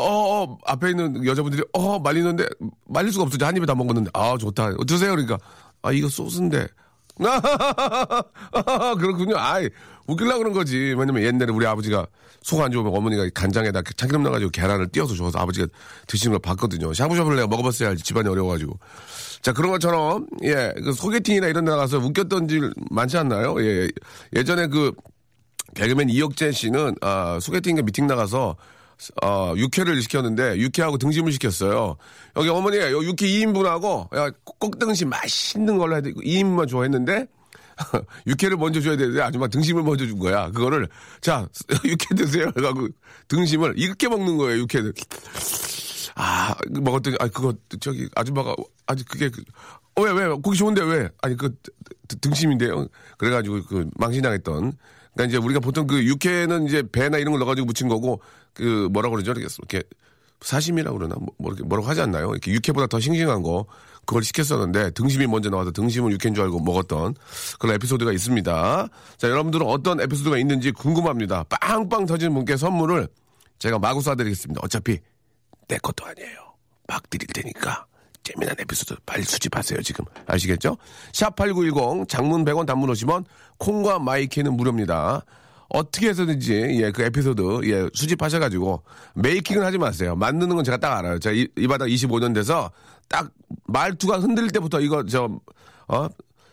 [0.44, 2.46] 어 앞에 있는 여자분들이 어 말리는데
[2.90, 3.46] 말릴 수가 없었죠.
[3.46, 4.74] 한 입에 다 먹었는데 아 좋다.
[4.86, 5.38] 드세요 그러니까
[5.82, 6.68] 아 이거 소스인데
[9.00, 9.38] 그렇군요.
[9.38, 9.70] 아이,
[10.08, 10.78] 웃기려고 그런 거지.
[10.98, 12.08] 왜냐면 옛날에 우리 아버지가
[12.44, 15.68] 속 안 좋으면 어머니가 간장에다 참기름 넣어가지고 계란을 띄워서 줘서 아버지가
[16.08, 16.94] 드시는 걸 봤거든요.
[16.94, 18.04] 샤브샤브를 내가 먹어봤어야 알지.
[18.04, 18.78] 집안이 어려워가지고.
[19.42, 23.62] 자, 그런 것처럼, 예, 그 소개팅이나 이런 데 나가서 웃겼던 일 많지 않나요?
[23.64, 23.90] 예,
[24.36, 24.92] 예전에 그,
[25.76, 28.56] 개그맨 이혁재 씨는, 아, 소개팅과 미팅 나가서,
[29.24, 31.98] 어, 육회를 시켰는데, 육회하고 등심을 시켰어요.
[32.36, 36.14] 여기 어머니, 요 육회 2인분하고, 야, 꼭등심 맛있는 걸로 해야 돼.
[36.14, 37.28] 2인분만 좋아했는데,
[38.28, 40.52] 육회를 먼저 줘야 되는데, 아줌마 등심을 먼저 준 거야.
[40.52, 40.88] 그거를,
[41.22, 41.48] 자,
[41.84, 42.48] 육회 드세요.
[42.56, 42.90] 해가지고,
[43.28, 44.94] 등심을 이렇게 먹는 거예요, 육회를.
[46.16, 49.30] 아, 먹었더니, 아, 그거, 저기, 아줌마가, 아직 그게,
[50.02, 51.10] 왜, 왜, 고기 좋은데 왜?
[51.22, 51.56] 아니, 그,
[52.08, 52.88] 드- 등심인데요.
[53.18, 54.74] 그래가지고, 그, 망신당했던.
[55.14, 58.22] 그러니까 이제 우리가 보통 그 육회는 이제 배나 이런 걸 넣어가지고 무친 거고,
[58.54, 59.32] 그, 뭐라 그러죠?
[59.32, 59.84] 이렇게,
[60.42, 61.16] 사심이라고 그러나?
[61.20, 62.32] 뭐, 뭐 뭐라고 하지 않나요?
[62.32, 63.66] 이렇게 육회보다 더 싱싱한 거,
[64.06, 67.14] 그걸 시켰었는데, 등심이 먼저 나와서 등심을 육회인 줄 알고 먹었던
[67.60, 68.88] 그런 에피소드가 있습니다.
[69.18, 71.44] 자, 여러분들은 어떤 에피소드가 있는지 궁금합니다.
[71.44, 73.08] 빵빵 터지는 분께 선물을
[73.60, 74.62] 제가 마구 쏴드리겠습니다.
[74.64, 75.00] 어차피
[75.70, 76.54] 내 것도 아니에요.
[76.88, 77.86] 막 드릴 테니까.
[78.24, 80.06] 재미난 에피소드 빨리 수집하세요, 지금.
[80.26, 80.78] 아시겠죠?
[81.12, 83.26] 샵8910, 장문 100원, 단문 50원,
[83.58, 85.24] 콩과 my K는 무료입니다.
[85.70, 88.84] 어떻게 해서든지, 예, 그 에피소드, 예, 수집하셔가지고,
[89.16, 90.16] making은 하지 마세요.
[90.16, 91.20] 만드는 건 제가 딱 알아요.
[91.20, 92.72] 제가 이, 이 바닥 25년 돼서,
[93.10, 93.32] 딱,
[93.66, 95.30] 말투가 흔들릴 때부터 이거, 저,
[95.88, 96.08] 어,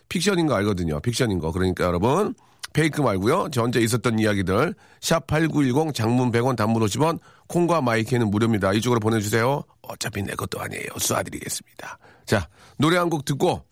[0.08, 1.00] 픽션인 거 알거든요.
[1.00, 1.52] 픽션인 거.
[1.52, 2.34] 그러니까 여러분,
[2.72, 3.48] 페이크 말고요.
[3.50, 8.72] 전체 있었던 이야기들 샵8910 장문 100원 단문 50원 콩과 my K는 무료입니다.
[8.74, 9.64] 이쪽으로 보내주세요.
[9.90, 10.86] 어차피 내 것도 아니에요.
[10.96, 11.96] 쏴드리겠습니다.
[12.26, 12.48] 자
[12.78, 13.64] 노래 한 곡 듣고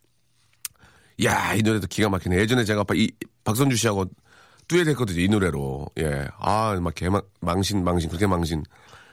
[1.24, 2.36] 야 이 노래도 기가 막히네.
[2.36, 3.10] 예전에 제가 박- 이,
[3.44, 4.04] 박선주 씨하고
[4.68, 5.20] 듀엣 했거든요.
[5.20, 5.86] 이 노래로.
[5.98, 6.28] 예.
[6.38, 8.62] 아, 막 개망, 망신, 망신, 그렇게 망신.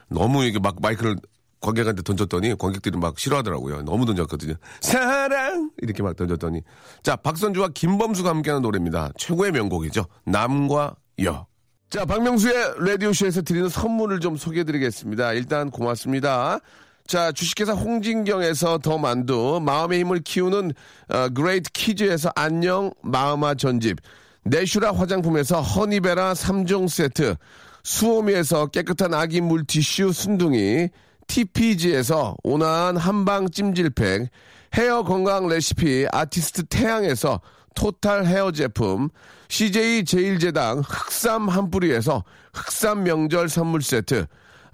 [0.08, 1.16] 너무 이게 막 마이크를
[1.60, 3.82] 관객한테 던졌더니 관객들이 막 싫어하더라고요.
[3.82, 4.54] 너무 던졌거든요.
[4.82, 5.70] 사랑!
[5.78, 6.60] 이렇게 막 던졌더니.
[7.02, 9.10] 자, 박선주와 김범수가 함께하는 노래입니다.
[9.18, 10.04] 최고의 명곡이죠.
[10.26, 11.46] 남과 여.
[11.88, 15.32] 자, 박명수의 라디오쇼에서 드리는 선물을 좀 소개해드리겠습니다.
[15.32, 16.60] 일단 고맙습니다.
[17.06, 20.72] 자, 주식회사 홍진경에서 더 만두, 마음의 힘을 키우는
[21.08, 23.98] 어, 그레이트 키즈에서 안녕 마음아 전집,
[24.42, 27.36] 내슈라 화장품에서 허니베라 3종 세트,
[27.84, 30.88] 수오미에서 깨끗한 아기 물티슈 순둥이,
[31.28, 34.28] TPG에서 온화한 한방 찜질팩,
[34.74, 37.40] 헤어 건강 레시피 아티스트 태양에서
[37.76, 39.10] 토탈 헤어 제품,
[39.48, 44.26] CJ 제일제당 흑삼 한 뿌리에서 흑삼 명절 선물 세트,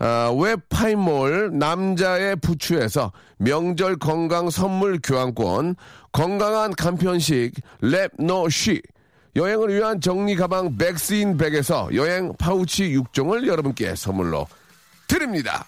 [0.05, 5.77] 아, 웹파이몰 남자의 부추에서 명절 건강 선물 교환권,
[6.11, 8.83] 건강한 간편식 랩노쉬,
[9.37, 14.49] 여행을 위한 정리 가방 백스인 백에서 여행 파우치 6종을 여러분께 선물로
[15.07, 15.67] 드립니다.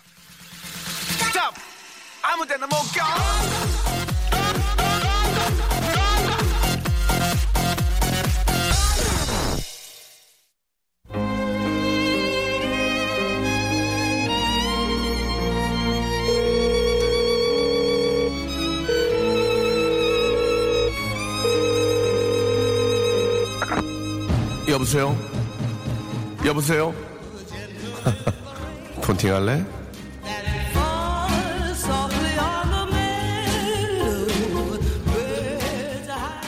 [24.75, 25.17] 여보세요?
[26.45, 26.93] 여보세요?
[29.03, 29.65] 폰팅 할래?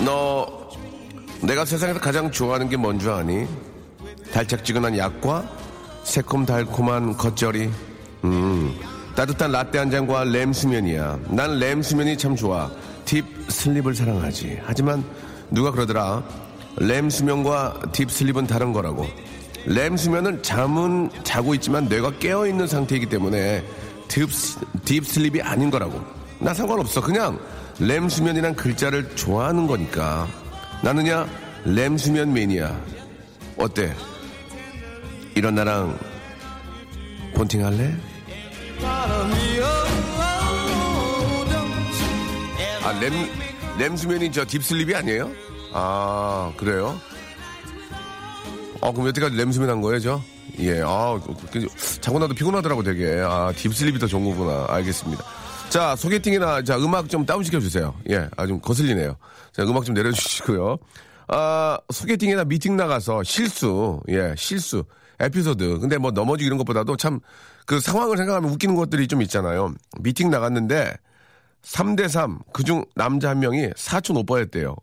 [0.05, 0.47] 너
[1.43, 3.47] 내가 세상에서 가장 좋아하는 게 뭔 줄 아니?
[4.33, 5.49] 달짝지근한 약과
[6.05, 7.71] 새콤달콤한 겉절이
[8.25, 8.75] 음
[9.15, 12.71] 따뜻한 라떼 한 잔과 램 수면이야 난 램 수면이 참 좋아
[13.05, 15.05] 딥 슬립을 사랑하지 하지만
[15.51, 16.23] 누가 그러더라
[16.79, 19.07] 렘 수면과 deep sleep은 다른 거라고.
[19.64, 23.65] 렘 수면은 잠은 자고 있지만 뇌가 깨어 있는 상태이기 때문에
[24.09, 24.29] deep,
[24.85, 26.01] deep sleep이 아닌 거라고.
[26.39, 27.01] 나 상관없어.
[27.01, 27.39] 그냥
[27.81, 30.29] 렘 수면이란 글자를 좋아하는 거니까.
[30.83, 31.27] 나는야
[31.64, 32.79] 렘 수면 매니아.
[33.57, 33.95] 어때?
[35.35, 35.99] 이런 나랑
[37.35, 37.95] 폰팅 할래?
[42.85, 43.12] 아, 램,
[43.79, 45.46] 램 수면이 저 딥슬립이 아니에요?
[45.72, 46.98] 아, 그래요?
[48.81, 50.20] 어, 그럼 여태까지 램수면 한 거예요, 저?
[50.59, 51.18] 예, 아,
[51.52, 51.66] 그,
[52.00, 53.20] 자고 나도 피곤하더라고, 되게.
[53.24, 54.66] 아, 딥슬립이 더 좋은 거구나.
[54.68, 55.24] 알겠습니다.
[55.68, 57.94] 자, 소개팅이나, 자, 음악 좀 다운시켜주세요.
[58.11, 59.16] 예, 아, 좀 거슬리네요.
[59.52, 60.79] 자, 음악 좀 내려주시고요.
[61.29, 64.85] 아, 소개팅이나 미팅 나가서 실수, 예, 실수,
[65.18, 65.79] 에피소드.
[65.81, 67.20] 근데 뭐 넘어지고 이런 것보다도 참,
[67.64, 69.74] 그 상황을 생각하면 웃기는 것들이 좀 있잖아요.
[70.00, 70.92] 미팅 나갔는데,
[71.62, 74.76] 3대3, 그중 남자 한 명이 사촌 오빠였대요.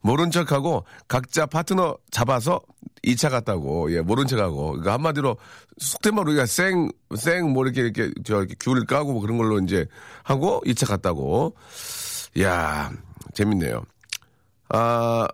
[0.00, 2.60] 모른 척하고 각자 파트너 잡아서
[3.04, 4.72] 2차 갔다고, 예, 모른 척하고.
[4.72, 5.36] 그러니까 한마디로
[5.78, 9.58] 속된 말로 우리가 쌩, 쌩, 뭐 이렇게, 이렇게, 저, 이렇게 귤을 까고 뭐 그런 걸로
[9.60, 9.86] 이제
[10.22, 11.54] 하고 2차 갔다고.
[12.40, 12.90] 야
[13.34, 13.84] 재밌네요.
[14.68, 15.26] 아,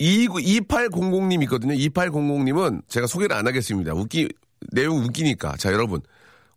[0.00, 1.74] 2800님 있거든요.
[1.74, 3.94] 2800님은 제가 소개를 안 하겠습니다.
[3.94, 4.28] 웃기,
[4.72, 5.56] 내용 웃기니까.
[5.56, 6.00] 자, 여러분.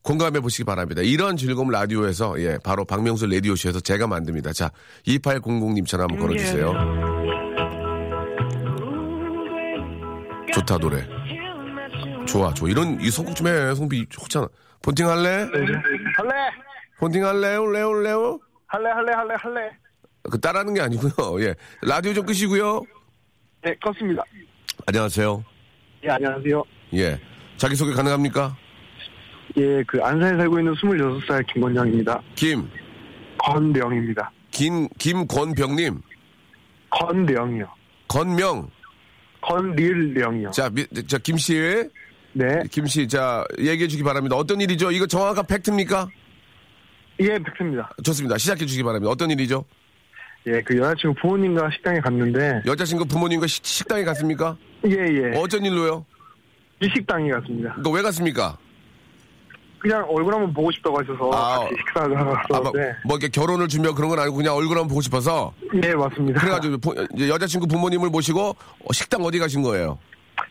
[0.02, 1.02] 공감해 보시기 바랍니다.
[1.02, 4.54] 이런 즐거움 라디오에서, 예, 바로 박명수 라디오쇼에서 제가 만듭니다.
[4.54, 4.72] 자,
[5.06, 7.19] 2800님 전화 한번 걸어주세요.
[10.54, 11.06] 좋다, 노래.
[12.26, 12.70] 좋아, 좋아.
[12.70, 13.74] 이런, 이 선곡 좀 해.
[13.76, 14.48] 성비 좋잖아.
[14.82, 15.30] 폰팅 할래?
[16.16, 16.50] 할래
[17.00, 17.66] 폰팅 할래요?
[17.70, 18.40] 레오, 레오?
[18.68, 19.70] 할래 할래 할래 할래
[20.32, 21.12] 그 따라하는 게 아니고요.
[21.44, 21.54] 예.
[21.82, 22.82] 라디오 좀 끄시고요.
[23.62, 24.24] 네 껐습니다
[24.88, 25.44] 안녕하세요.
[26.06, 27.20] 예 안녕하세요 예.
[27.58, 28.56] 자기 소개 가능합니까?
[29.58, 32.70] 예 그 안산에 살고 있는 26살 김건영입니다 김,
[33.40, 36.02] 건령입니다 김, 김권병님,
[36.90, 37.68] 건령이요
[38.08, 38.70] 건명.
[39.42, 41.54] 건릴령이요 자, 미, 자, 김씨,
[42.34, 44.36] 네 김씨, 자, 얘기해 주기 바랍니다.
[44.36, 44.92] 어떤 일이죠?
[44.92, 46.08] 이거 정확한 팩트입니까?
[47.22, 47.90] 예, 팩트입니다.
[48.04, 48.38] 좋습니다.
[48.38, 49.12] 시작해 주시기 바랍니다.
[49.12, 49.66] 어떤 일이죠?
[50.48, 54.56] 예, 그 여자친구 부모님과 식당에 갔는데, 여자친구 부모님과 시- 식당에 갔습니까?
[54.86, 55.38] 예, 예.
[55.38, 56.06] 어쩐 일로요?
[56.80, 57.74] 일식당에 갔습니다.
[57.76, 58.58] 그거 왜 갔습니까?
[59.80, 63.30] 그냥 얼굴 한번 보고 싶다고 하셔서 아, 같이 식사를 하러 아, 뭐, 갔었는데, 뭐 이렇게
[63.30, 66.40] 결혼을 준비하고 그런 건 아니고 그냥 얼굴 한번 보고 싶어서 예, 맞습니다.
[66.42, 69.98] 그래가지고 부- 이제 여자친구 부모님을 모시고 어, 식당 어디 가신 거예요?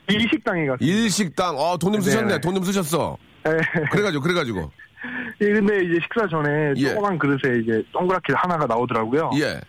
[0.09, 0.85] 일식당에 갔습니다.
[0.99, 1.57] 일식당.
[1.59, 2.27] 어, 돈좀 쓰셨네.
[2.29, 2.41] 네네.
[2.41, 3.17] 돈좀 쓰셨어.
[3.47, 3.85] 예.
[3.91, 4.71] 그래가지고, 그래가지고.
[5.41, 6.95] 예, 근데 이제 식사 전에 예.
[6.95, 9.31] 조그만 그릇에 이제 동그랗게 하나가 나오더라고요.
[9.41, 9.61] 예.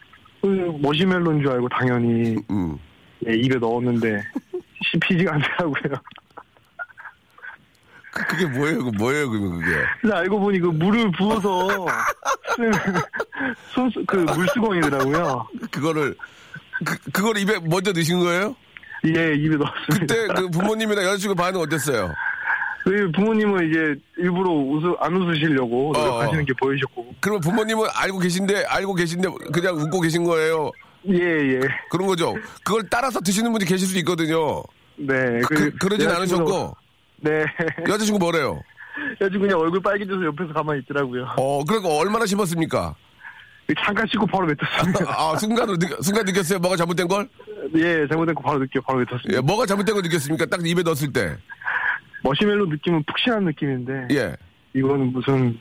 [0.41, 0.47] 그
[0.81, 2.77] 머시멜로인 줄 알고 당연히 음.
[3.27, 4.21] 예, 입에 넣었는데
[4.91, 5.93] 씹히지가 않더라고요.
[8.19, 8.77] 그- 그게 뭐예요?
[8.83, 9.29] 그 뭐예요?
[9.29, 9.65] 그게.
[10.01, 11.67] 그래서 알고 보니 그 물을 부어서
[12.55, 12.71] 쓴
[13.73, 15.47] 손, 그 물수건이더라고요.
[15.71, 16.15] 그거를,
[16.85, 18.55] 그, 그걸 입에 먼저 드신 거예요?
[19.05, 19.65] 예, 입에 넣었습니다.
[19.99, 22.13] 그때 그 부모님이나 여자친구 반응 어땠어요?
[22.83, 26.45] 그 부모님은 이제 일부러 웃으, 안 웃으시려고 노력하시는 어.
[26.45, 27.13] 게 보이셨고.
[27.19, 30.71] 그러면 부모님은 알고 계신데, 알고 계신데 그냥 웃고 계신 거예요?
[31.09, 31.59] 예, 예.
[31.89, 32.35] 그런 거죠?
[32.65, 34.63] 그걸 따라서 드시는 분이 계실 수 있거든요.
[34.97, 35.39] 네.
[35.47, 36.75] 그, 그러진 여자친구도- 않으셨고,
[37.21, 37.45] 네.
[37.87, 38.61] 여자친구 뭐래요?
[39.21, 41.27] 여자친구 그냥 얼굴 빨개져서 옆에서 가만히 있더라고요.
[41.37, 42.95] 어, 그러니까 얼마나 씹었습니까?
[43.85, 45.05] 잠깐 씻고 바로 뱉었습니다.
[45.15, 46.59] 아, 순간으로, 느, 순간 느꼈어요?
[46.59, 47.29] 뭐가 잘못된 걸?
[47.75, 49.33] 예, 잘못된 거 바로 느껴 바로 뱉었습니다.
[49.35, 50.45] 예, 뭐가 잘못된 걸 느꼈습니까?
[50.47, 51.37] 딱 입에 넣었을 때.
[52.23, 54.35] 머시멜로 느낌은 푹신한 느낌인데 예.
[54.73, 55.57] 이거는 무슨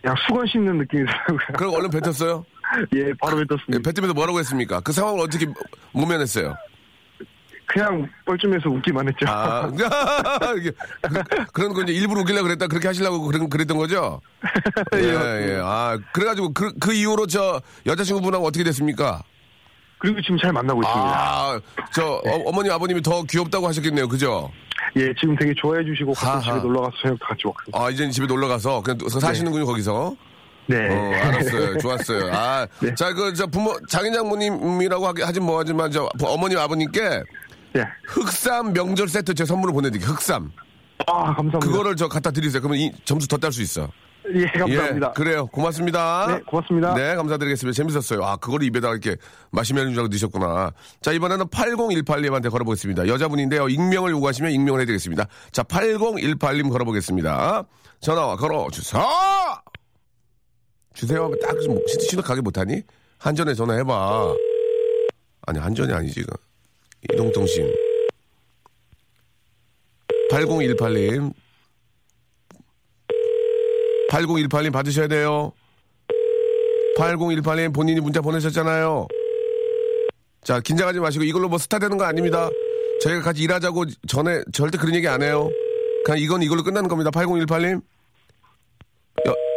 [0.00, 1.38] 그냥 수건 씹는 느낌이더라고요.
[1.56, 2.44] 그럼 얼른 뱉었어요?
[2.94, 3.90] 예, 바로 예, 뱉었습니다.
[3.90, 4.80] 뱉으면서 뭐라고 했습니까?
[4.80, 5.46] 그 상황을 어떻게
[5.92, 6.54] 모면했어요?
[7.72, 9.26] 그냥 뻘쭘해서 웃기만 했죠.
[9.28, 10.72] 아, 그,
[11.52, 14.20] 그런 거 이제 일부러 웃기려고 그랬다, 그렇게 하시려고 그런, 그랬던 거죠?
[14.96, 15.60] 예, 예.
[15.62, 19.22] 아, 그래가지고 그, 그 이후로 저 여자친구분하고 어떻게 됐습니까?
[19.98, 21.12] 그리고 지금 잘 만나고 있습니다.
[21.14, 21.60] 아,
[21.92, 24.08] 저 어, 머니 아버님이 더 귀엽다고 하셨겠네요.
[24.08, 24.50] 그죠?
[24.96, 26.40] 예, 지금 되게 좋아해 주시고 가끔.
[26.40, 27.58] 집에 놀러 가서 저녁도 같이 먹고.
[27.72, 30.16] 아, 이제 집에 놀러 가서 그냥 또 사시는군요, 거기서.
[30.66, 30.88] 네.
[30.88, 31.78] 어, 알았어요.
[31.82, 32.32] 좋았어요.
[32.32, 32.94] 아, 네.
[32.94, 37.22] 자, 그, 저 부모, 장인 장모님이라고 하긴 하진 뭐하지만, 저 어머님, 아버님께
[37.76, 37.84] 예.
[38.08, 40.12] 흑삼 명절 세트 제 선물로 보내드릴게요.
[40.14, 40.50] 흑삼.
[41.06, 41.58] 아, 감사합니다.
[41.60, 42.60] 그거를 저 갖다 드리세요.
[42.60, 43.88] 그러면 이 점수 더 딸 수 있어.
[44.34, 45.08] 예, 감사합니다.
[45.08, 45.46] 예, 그래요.
[45.46, 46.26] 고맙습니다.
[46.28, 46.94] 네, 고맙습니다.
[46.94, 47.74] 네, 감사드리겠습니다.
[47.74, 48.22] 재밌었어요.
[48.22, 49.16] 아, 그거를 입에다가 이렇게
[49.50, 50.72] 마시멜로인 줄 알고 드셨구나.
[51.00, 53.08] 자, 이번에는 8018님한테 걸어보겠습니다.
[53.08, 53.68] 여자분인데요.
[53.68, 55.26] 익명을 요구하시면 익명을 해드리겠습니다.
[55.52, 57.64] 자, 8018님 걸어보겠습니다.
[58.00, 59.02] 전화와 걸어주세요!
[60.94, 62.82] 주세요 하면 딱 좀 시도 가게 못하니?
[63.18, 64.34] 한전에 전화해봐.
[65.46, 66.20] 아니, 한전이 아니지.
[66.20, 66.32] 이거.
[67.12, 67.72] 이동통신.
[70.30, 71.32] 8018님.
[74.10, 75.52] 8018님 받으셔야 돼요.
[76.96, 79.06] 8018님 본인이 문자 보내셨잖아요.
[80.42, 82.48] 자, 긴장하지 마시고 이걸로 뭐 스타 되는 거 아닙니다.
[83.02, 85.50] 저희가 같이 일하자고 전에 절대 그런 얘기 안 해요.
[86.04, 87.10] 그냥 이건 이걸로 끝나는 겁니다.
[87.10, 87.82] 8018님.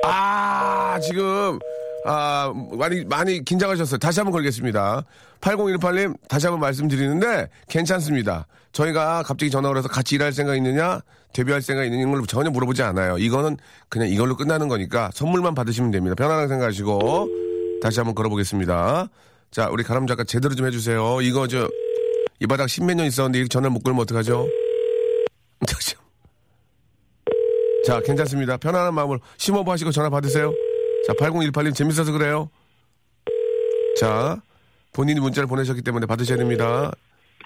[0.05, 1.57] 아, 지금
[2.05, 3.97] 아, 많이, 많이 긴장하셨어요.
[3.97, 5.03] 다시 한번 걸겠습니다.
[5.41, 8.47] 8018님, 다시 한번 말씀드리는데, 괜찮습니다.
[8.71, 11.01] 저희가 갑자기 전화를 해서 같이 일할 생각 있느냐,
[11.33, 13.17] 데뷔할 생각 있느냐, 걸 전혀 물어보지 않아요.
[13.17, 13.57] 이거는
[13.89, 16.15] 그냥 이걸로 끝나는 거니까 선물만 받으시면 됩니다.
[16.15, 17.29] 편안하게 생각하시고,
[17.81, 19.07] 다시 한번 걸어보겠습니다.
[19.51, 21.21] 자, 우리 가람 작가 제대로 좀 해주세요.
[21.21, 21.69] 이거 저,
[22.39, 24.47] 이 바닥 십몇 년 있었는데 이렇게 전화를 못 걸면 어떡하죠?
[27.85, 28.57] 자, 괜찮습니다.
[28.57, 30.53] 편안한 마음으로 심호흡 하시고 전화 받으세요.
[31.07, 32.49] 자, 8018님 재밌어서 그래요.
[33.99, 34.41] 자,
[34.93, 36.91] 본인이 문자를 보내셨기 때문에 받으셔야 됩니다.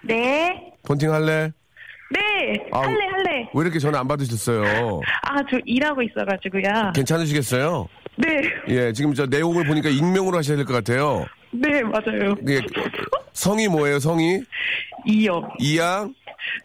[0.03, 0.73] 네.
[0.83, 1.51] 폰팅 할래?
[2.11, 2.69] 네.
[2.71, 3.49] 아, 할래, 할래.
[3.53, 5.01] 왜 이렇게 전화 안 받으셨어요?
[5.23, 6.93] 아, 저 일하고 있어가지고요.
[6.95, 7.87] 괜찮으시겠어요?
[8.17, 8.41] 네.
[8.69, 11.25] 예, 지금 저 내용을 보니까 익명으로 하셔야 될 것 같아요.
[11.51, 12.35] 네, 맞아요.
[12.47, 12.61] 예,
[13.33, 14.41] 성이 뭐예요, 성이?
[15.05, 15.47] 이요.
[15.59, 16.13] 이양?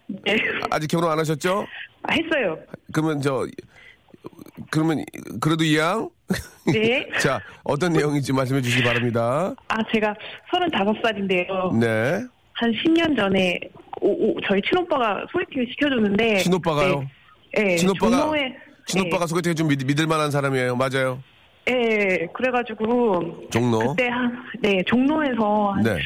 [0.06, 0.36] 네.
[0.70, 1.66] 아직 결혼 안 하셨죠?
[2.02, 2.56] 아, 했어요.
[2.92, 3.46] 그러면 저,
[4.70, 5.04] 그러면
[5.40, 6.08] 그래도 이양?
[6.72, 7.08] 네.
[7.20, 9.54] 자, 어떤 내용인지 말씀해 주시기 바랍니다.
[9.68, 10.14] 아, 제가
[10.52, 11.78] 35살인데요.
[11.78, 12.24] 네.
[12.54, 13.58] 한 10년 전에
[14.00, 16.38] 오, 오, 저희 친오빠가 소개팅을 시켜줬는데.
[16.38, 17.00] 친오빠가요?
[17.54, 17.62] 네.
[17.62, 17.76] 네.
[17.76, 18.56] 친오빠가, 종로에.
[18.86, 20.76] 친오빠가 소개팅 좀 믿, 믿을 만한 사람이에요.
[20.76, 21.22] 맞아요.
[21.64, 21.72] 네.
[21.72, 22.26] 네.
[22.34, 23.48] 그래가지고.
[23.50, 23.94] 종로?
[23.94, 25.98] 그때 한, 네, 종로에서 한 네.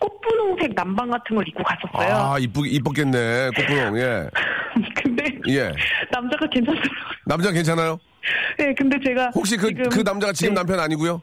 [0.00, 2.14] 꽃분홍색 남방 같은 걸 입고 갔었어요.
[2.16, 3.50] 아, 이쁘, 이뻤겠네.
[3.56, 4.28] 꽃구멍, 예.
[5.02, 5.24] 근데.
[5.48, 5.72] 예.
[6.10, 6.98] 남자가 괜찮더라고요.
[7.26, 7.98] 남자 괜찮아요?
[8.58, 9.30] 네, 근데 제가.
[9.34, 10.60] 혹시 그, 지금- 그 남자가 지금 네.
[10.60, 11.20] 남편 아니고요?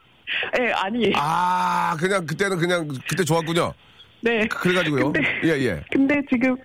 [0.57, 1.13] 네, 아니에요.
[1.15, 3.73] 아, 그냥 그때는 그냥 그때 좋았군요.
[4.21, 4.47] 네.
[4.47, 5.11] 그래가지고요.
[5.11, 5.83] 근데, 예, 예.
[5.91, 6.55] 근데 지금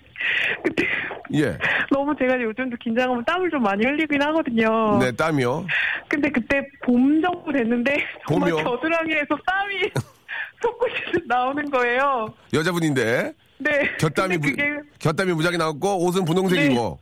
[0.64, 0.86] 그때
[1.34, 1.58] 예.
[1.90, 4.98] 너무 제가 요즘도 긴장하면 땀을 좀 많이 흘리긴 하거든요.
[4.98, 5.66] 네, 땀이요.
[6.08, 7.96] 근데 그때 봄 정도 됐는데
[8.28, 8.64] 정말 봄이요?
[8.64, 9.90] 겨드랑이에서 땀이
[10.62, 12.32] 솟구치듯 나오는 거예요.
[12.52, 13.70] 여자분인데 네.
[14.38, 14.64] 무, 그게
[14.98, 16.98] 곁땀이 무작위 나왔고 옷은 분홍색이고.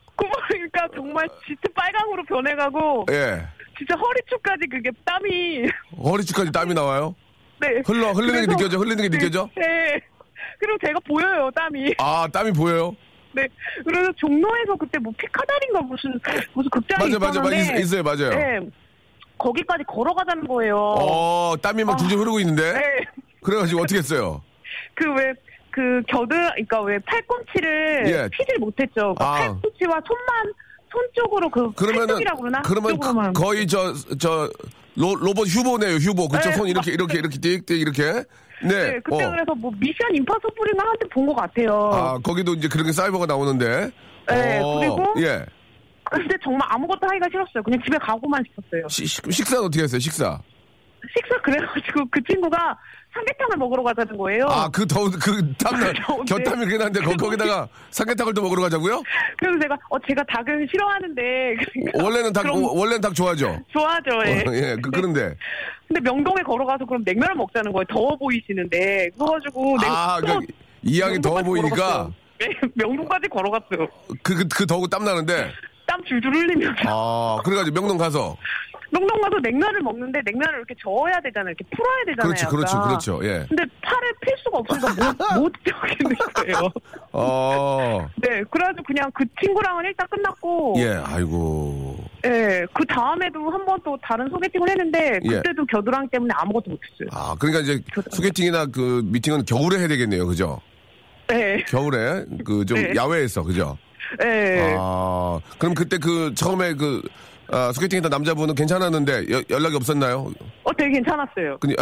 [0.47, 3.41] 그러니까 정말 진짜 빨강으로 변해가고 예.
[3.77, 5.67] 진짜 허리춤까지 그게 땀이
[6.03, 7.15] 허리춤까지 땀이 나와요.
[7.59, 7.67] 네.
[7.85, 8.77] 흘러 흘리는 게 그래서- 느껴져.
[8.77, 9.49] 흘리는 게 네, 느껴져.
[9.55, 9.99] 네.
[10.59, 11.95] 그리고 제가 보여요 땀이.
[11.97, 12.95] 아, 땀이 보여요.
[13.33, 13.47] 네.
[13.85, 16.19] 그래서 종로에서 그때 뭐 피카다리인가 무슨
[16.53, 17.55] 무슨 극장이 맞아, 맞아, 맞아.
[17.55, 18.29] 있- 있어요, 맞아요.
[18.29, 18.59] 네.
[19.37, 20.77] 거기까지 걸어가자는 거예요.
[20.77, 22.73] 어, 땀이 막 줄줄 흐르고 있는데.
[22.73, 23.05] 네.
[23.43, 24.41] 그래가지고 어떻게 했어요?
[24.95, 25.33] 그 왜
[25.73, 28.27] 그 겨드 그러니까 왜 팔꿈치를 예.
[28.29, 29.15] 피질 못했죠.
[29.15, 29.37] 그러니까 아.
[29.39, 30.53] 팔꿈치와 손만
[30.91, 32.61] 손 쪽으로 그 그러면은 그러나?
[32.61, 32.99] 그러면.
[32.99, 34.49] 거- 거의 저 저
[34.97, 36.27] 로봇 휴보네요, 휴보.
[36.27, 36.49] 그쵸?
[36.49, 36.55] 네.
[36.57, 38.03] 손 이렇게 이렇게 이렇게 띡띡 이렇게.
[38.63, 38.91] 네.
[38.91, 39.31] 네, 그때 어.
[39.31, 41.89] 그래서 뭐 미션 임파서블인가 한테 본 것 같아요.
[41.93, 43.89] 아, 거기도 이제 그런 게 사이버가 나오는데.
[44.27, 45.45] 네, 어, 그리고 예.
[46.03, 47.63] 근데 정말 아무것도 하기가 싫었어요.
[47.63, 48.89] 그냥 집에 가고만 싶었어요.
[48.89, 50.37] 시- 식- 식사는 어떻게 했어요, 식사?
[51.17, 52.77] 식사 그래가지고 그 친구가
[53.13, 54.45] 삼계탕을 먹으러 가자는 거예요.
[54.47, 56.33] 아, 그 더운, 그 땀나, 더운데.
[56.33, 59.01] 곁땀이 그긴 한데, 거, 거기다가 삼계탕을 또 먹으러 가자고요?
[59.37, 61.21] 그래서 제가 어 제가 닭을 싫어하는데
[61.73, 63.59] 그러니까 원래는 닭, 그럼 어, 원래는 닭 좋아하죠?
[63.73, 64.11] 좋아하죠.
[64.27, 64.31] 예.
[64.47, 65.35] 어, 예, 그, 그런데.
[65.87, 67.83] 근데 명동에 걸어가서 그럼 냉면을 먹자는 거예요.
[67.89, 72.09] 더워 보이시는데 그래가지고 냉- 아, 또 그러니까 이 양이 더워 보이니까.
[72.39, 73.87] 네, 명동까지 걸어갔어요.
[74.23, 75.51] 그, 그, 그 더우고 땀 나는데,
[75.85, 78.35] 땀 줄줄 흘리면서 아, 그래가지고 명동 가서.
[78.91, 81.53] 명동 가서 냉면을 먹는데 냉면을 이렇게 저어야 되잖아요.
[81.57, 82.27] 이렇게 풀어야 되잖아요.
[82.33, 82.81] 그렇죠, 그렇죠.
[82.81, 83.45] 그렇죠, 예.
[83.47, 86.69] 근데 팔을 필 수가 없으니까 못, 못 저기는 거예요.
[87.13, 91.97] 어, 네, 그래가지고 그냥 그 친구랑은 일단 끝났고, 예, 아이고.
[92.23, 95.29] 네, 그 다음에도 한 번 또 다른 소개팅을 했는데 예.
[95.37, 97.07] 그때도 겨드랑이 때문에 아무것도 못했어요.
[97.11, 100.59] 아, 그러니까 이제 소개팅이나 그 미팅은 겨울에 해야 되겠네요, 그죠?
[101.27, 102.93] 네, 겨울에, 그좀 네.
[102.95, 103.77] 야외에서, 그죠?
[104.19, 104.75] 네.
[104.77, 107.01] 아, 그럼 그때 그 처음에 그
[107.51, 110.31] 아, 소개팅했던 남자분은 괜찮았는데 여- 연락이 없었나요?
[110.63, 111.57] 어, 되게 괜찮았어요.
[111.59, 111.75] 그니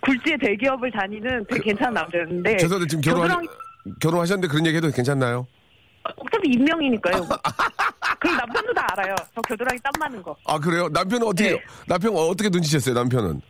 [0.00, 2.56] 굴지의 대기업을 다니는 되게 괜찮은 남자였는데.
[2.58, 3.46] 죄송한데 지금 결혼
[4.00, 5.46] 결혼하셨는데 그런 얘기해도 괜찮나요?
[6.04, 7.26] 어차피 익명이니까요.
[8.20, 9.14] 그럼 남편도 다 알아요.
[9.34, 10.36] 저 겨드랑이 땀 나는 거.
[10.46, 10.88] 아 그래요?
[10.88, 11.62] 남편은 어떻게 네.
[11.86, 12.94] 남편 어떻게 눈치챘어요?
[12.94, 13.40] 남편은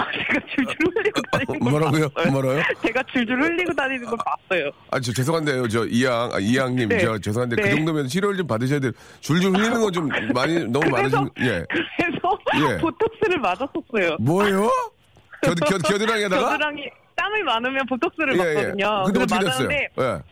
[0.00, 2.08] 아, 제가 줄줄 흘리고 다니는 걸 뭐라고요?
[2.10, 2.32] 봤어요.
[2.32, 2.62] 뭐라고요?
[2.82, 4.70] 제가 줄줄 흘리고 다니는 걸 봤어요.
[4.90, 6.98] 아 저 죄송한데요, 저 이양 아, 이양님 네.
[6.98, 7.70] 저 죄송한데 그 네.
[7.74, 8.92] 정도면 치료를 좀 받으셔야 돼요.
[9.20, 12.38] 줄줄 흘리는 건 좀 많이 너무 그래서, 많으신 예 그래서
[12.74, 12.78] 예.
[12.78, 14.16] 보톡스를 맞았었어요.
[14.20, 14.68] 뭐예요?
[15.42, 16.82] 겨, 겨, 겨드랑이에다가 겨드랑이
[17.16, 18.54] 땀을 많으면 보톡스를 예, 예.
[18.54, 19.02] 맞거든요.
[19.06, 19.68] 근데 그래서 어떻게 됐어요?
[19.72, 19.88] 예.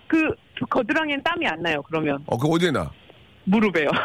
[0.09, 1.83] 그, 그 겨드랑이엔 땀이 안 나요.
[1.88, 2.90] 그러면 어, 그 어디에 나?
[3.44, 3.88] 무릎에요.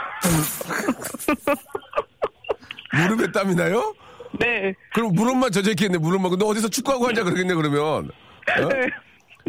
[2.94, 3.94] 무릎에 땀이 나요?
[4.40, 4.74] 네.
[4.94, 6.38] 그럼 무릎만 젖어 있겠네, 무릎만.
[6.38, 7.82] 너 어디서 축구하고 앉아 그러겠네, 그러면.
[7.82, 8.68] 어?
[8.70, 8.90] 네.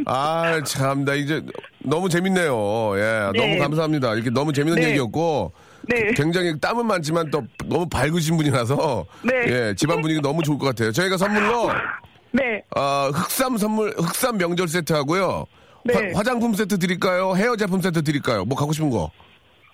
[0.06, 1.42] 아, 참, 나 이제
[1.80, 2.92] 너무 재밌네요.
[2.96, 3.40] 예, 네.
[3.40, 4.14] 너무 감사합니다.
[4.14, 4.88] 이렇게 너무 재밌는 네.
[4.90, 5.52] 얘기였고.
[5.88, 6.12] 네.
[6.14, 9.06] 굉장히 땀은 많지만 또 너무 밝으신 분이라서.
[9.22, 9.34] 네.
[9.48, 10.92] 예, 집안 분위기 너무 좋을 것 같아요.
[10.92, 11.70] 저희가 선물로,
[12.32, 12.62] 네.
[12.76, 15.44] 어, 흑삼 선물, 흑삼 명절 세트 하고요.
[15.84, 16.12] 네.
[16.14, 17.34] 화, 장품 세트 드릴까요?
[17.34, 18.44] 헤어 제품 세트 드릴까요?
[18.44, 19.10] 뭐 갖고 싶은 거?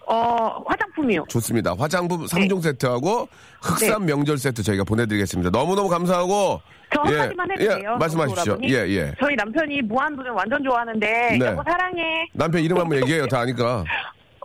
[0.09, 1.24] 어, 화장품이요.
[1.28, 1.74] 좋습니다.
[1.78, 2.26] 화장품 네.
[2.26, 3.28] 3종 세트하고
[3.61, 5.50] 흑삼 명절 세트 저희가 보내드리겠습니다.
[5.50, 6.61] 너무너무 감사하고.
[6.94, 7.96] 저 예, 한마디만 해도 예, 돼요?
[7.98, 8.59] 말씀하십시오.
[8.64, 9.12] 예, 예.
[9.20, 11.46] 저희 남편이 무한도전 완전 좋아하는데 네.
[11.46, 12.26] 여보 사랑해.
[12.32, 13.26] 남편 이름 한번 얘기해요.
[13.26, 13.84] 다 아니까.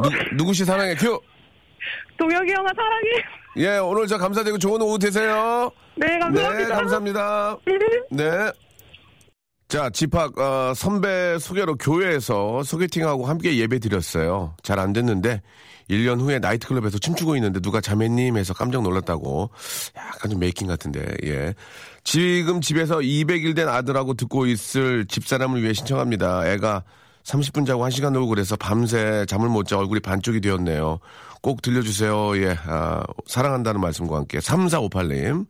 [0.02, 1.20] 누, 누구시 사랑해 큐.
[2.18, 3.10] 동혁이 형아 사랑해.
[3.58, 5.72] 예, 오늘 저 감사드리고 좋은 오후 되세요.
[5.96, 6.58] 네, 감사합니다.
[6.58, 7.58] 네, 감사합니다.
[8.12, 8.52] 네.
[9.74, 14.56] 자, 집합, 어, 선배 소개로 교회에서 소개팅하고 함께 예배 드렸어요.
[14.62, 15.42] 잘 안 됐는데,
[15.90, 19.50] 1년 후에 나이트클럽에서 춤추고 있는데 누가 자매님 해서 깜짝 놀랐다고.
[19.98, 21.56] 약간 좀 메이킹 같은데, 예.
[22.04, 26.48] 지금 집에서 200일 된 아들하고 듣고 있을 집사람을 위해 신청합니다.
[26.52, 26.84] 애가
[27.24, 31.00] 30분 자고 1시간 놀고 그래서 밤새 잠을 못 자 얼굴이 반쪽이 되었네요.
[31.42, 32.38] 꼭 들려주세요.
[32.44, 34.38] 예, 아, 사랑한다는 말씀과 함께.
[34.38, 35.48] 3458님.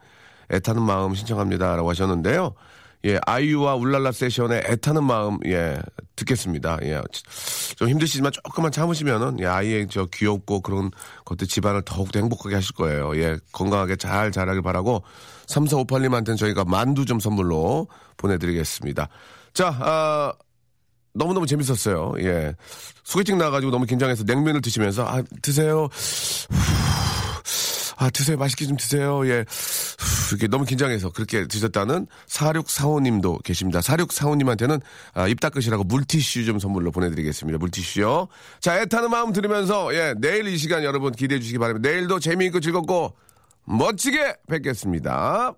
[0.50, 1.76] 애타는 마음 신청합니다.
[1.76, 2.54] 라고 하셨는데요.
[3.06, 5.78] 예, 아이유와 울랄라 세션의 애타는 마음, 예,
[6.16, 6.78] 듣겠습니다.
[6.84, 7.01] 예,
[7.76, 10.89] 좀 힘드시지만 조금만 참으시면은, 예, 아이의 저 귀엽고 그런
[11.26, 13.16] 것들 집안을 더욱더 행복하게 하실 거예요.
[13.18, 15.04] 예, 건강하게 잘 자라길 바라고,
[15.47, 19.10] 3458님한테는 저희가 만두 좀 선물로 보내드리겠습니다.
[19.54, 20.34] 자, 아,
[21.14, 22.14] 너무너무 재밌었어요.
[22.20, 22.56] 예.
[23.04, 25.89] 소개팅 나가지고 너무 긴장해서 냉면을 드시면서, 아, 드세요.
[27.98, 28.38] 아, 드세요.
[28.38, 29.28] 맛있게 좀 드세요.
[29.28, 29.46] 예.
[30.32, 33.80] 이렇게 너무 긴장해서 그렇게 드셨다는 4645님도 계십니다.
[33.80, 34.82] 4645님한테는
[35.14, 37.60] 아, 입 닦으시라고 물티슈 좀 선물로 보내드리겠습니다.
[37.60, 38.28] 물티슈요.
[38.60, 41.89] 자, 애타는 마음 들으면서, 예, 내일 이 시간 여러분 기대해 주시기 바랍니다.
[41.89, 43.16] 내일도 재미있고 즐겁고
[43.66, 45.56] 멋지게 뵙겠습니다.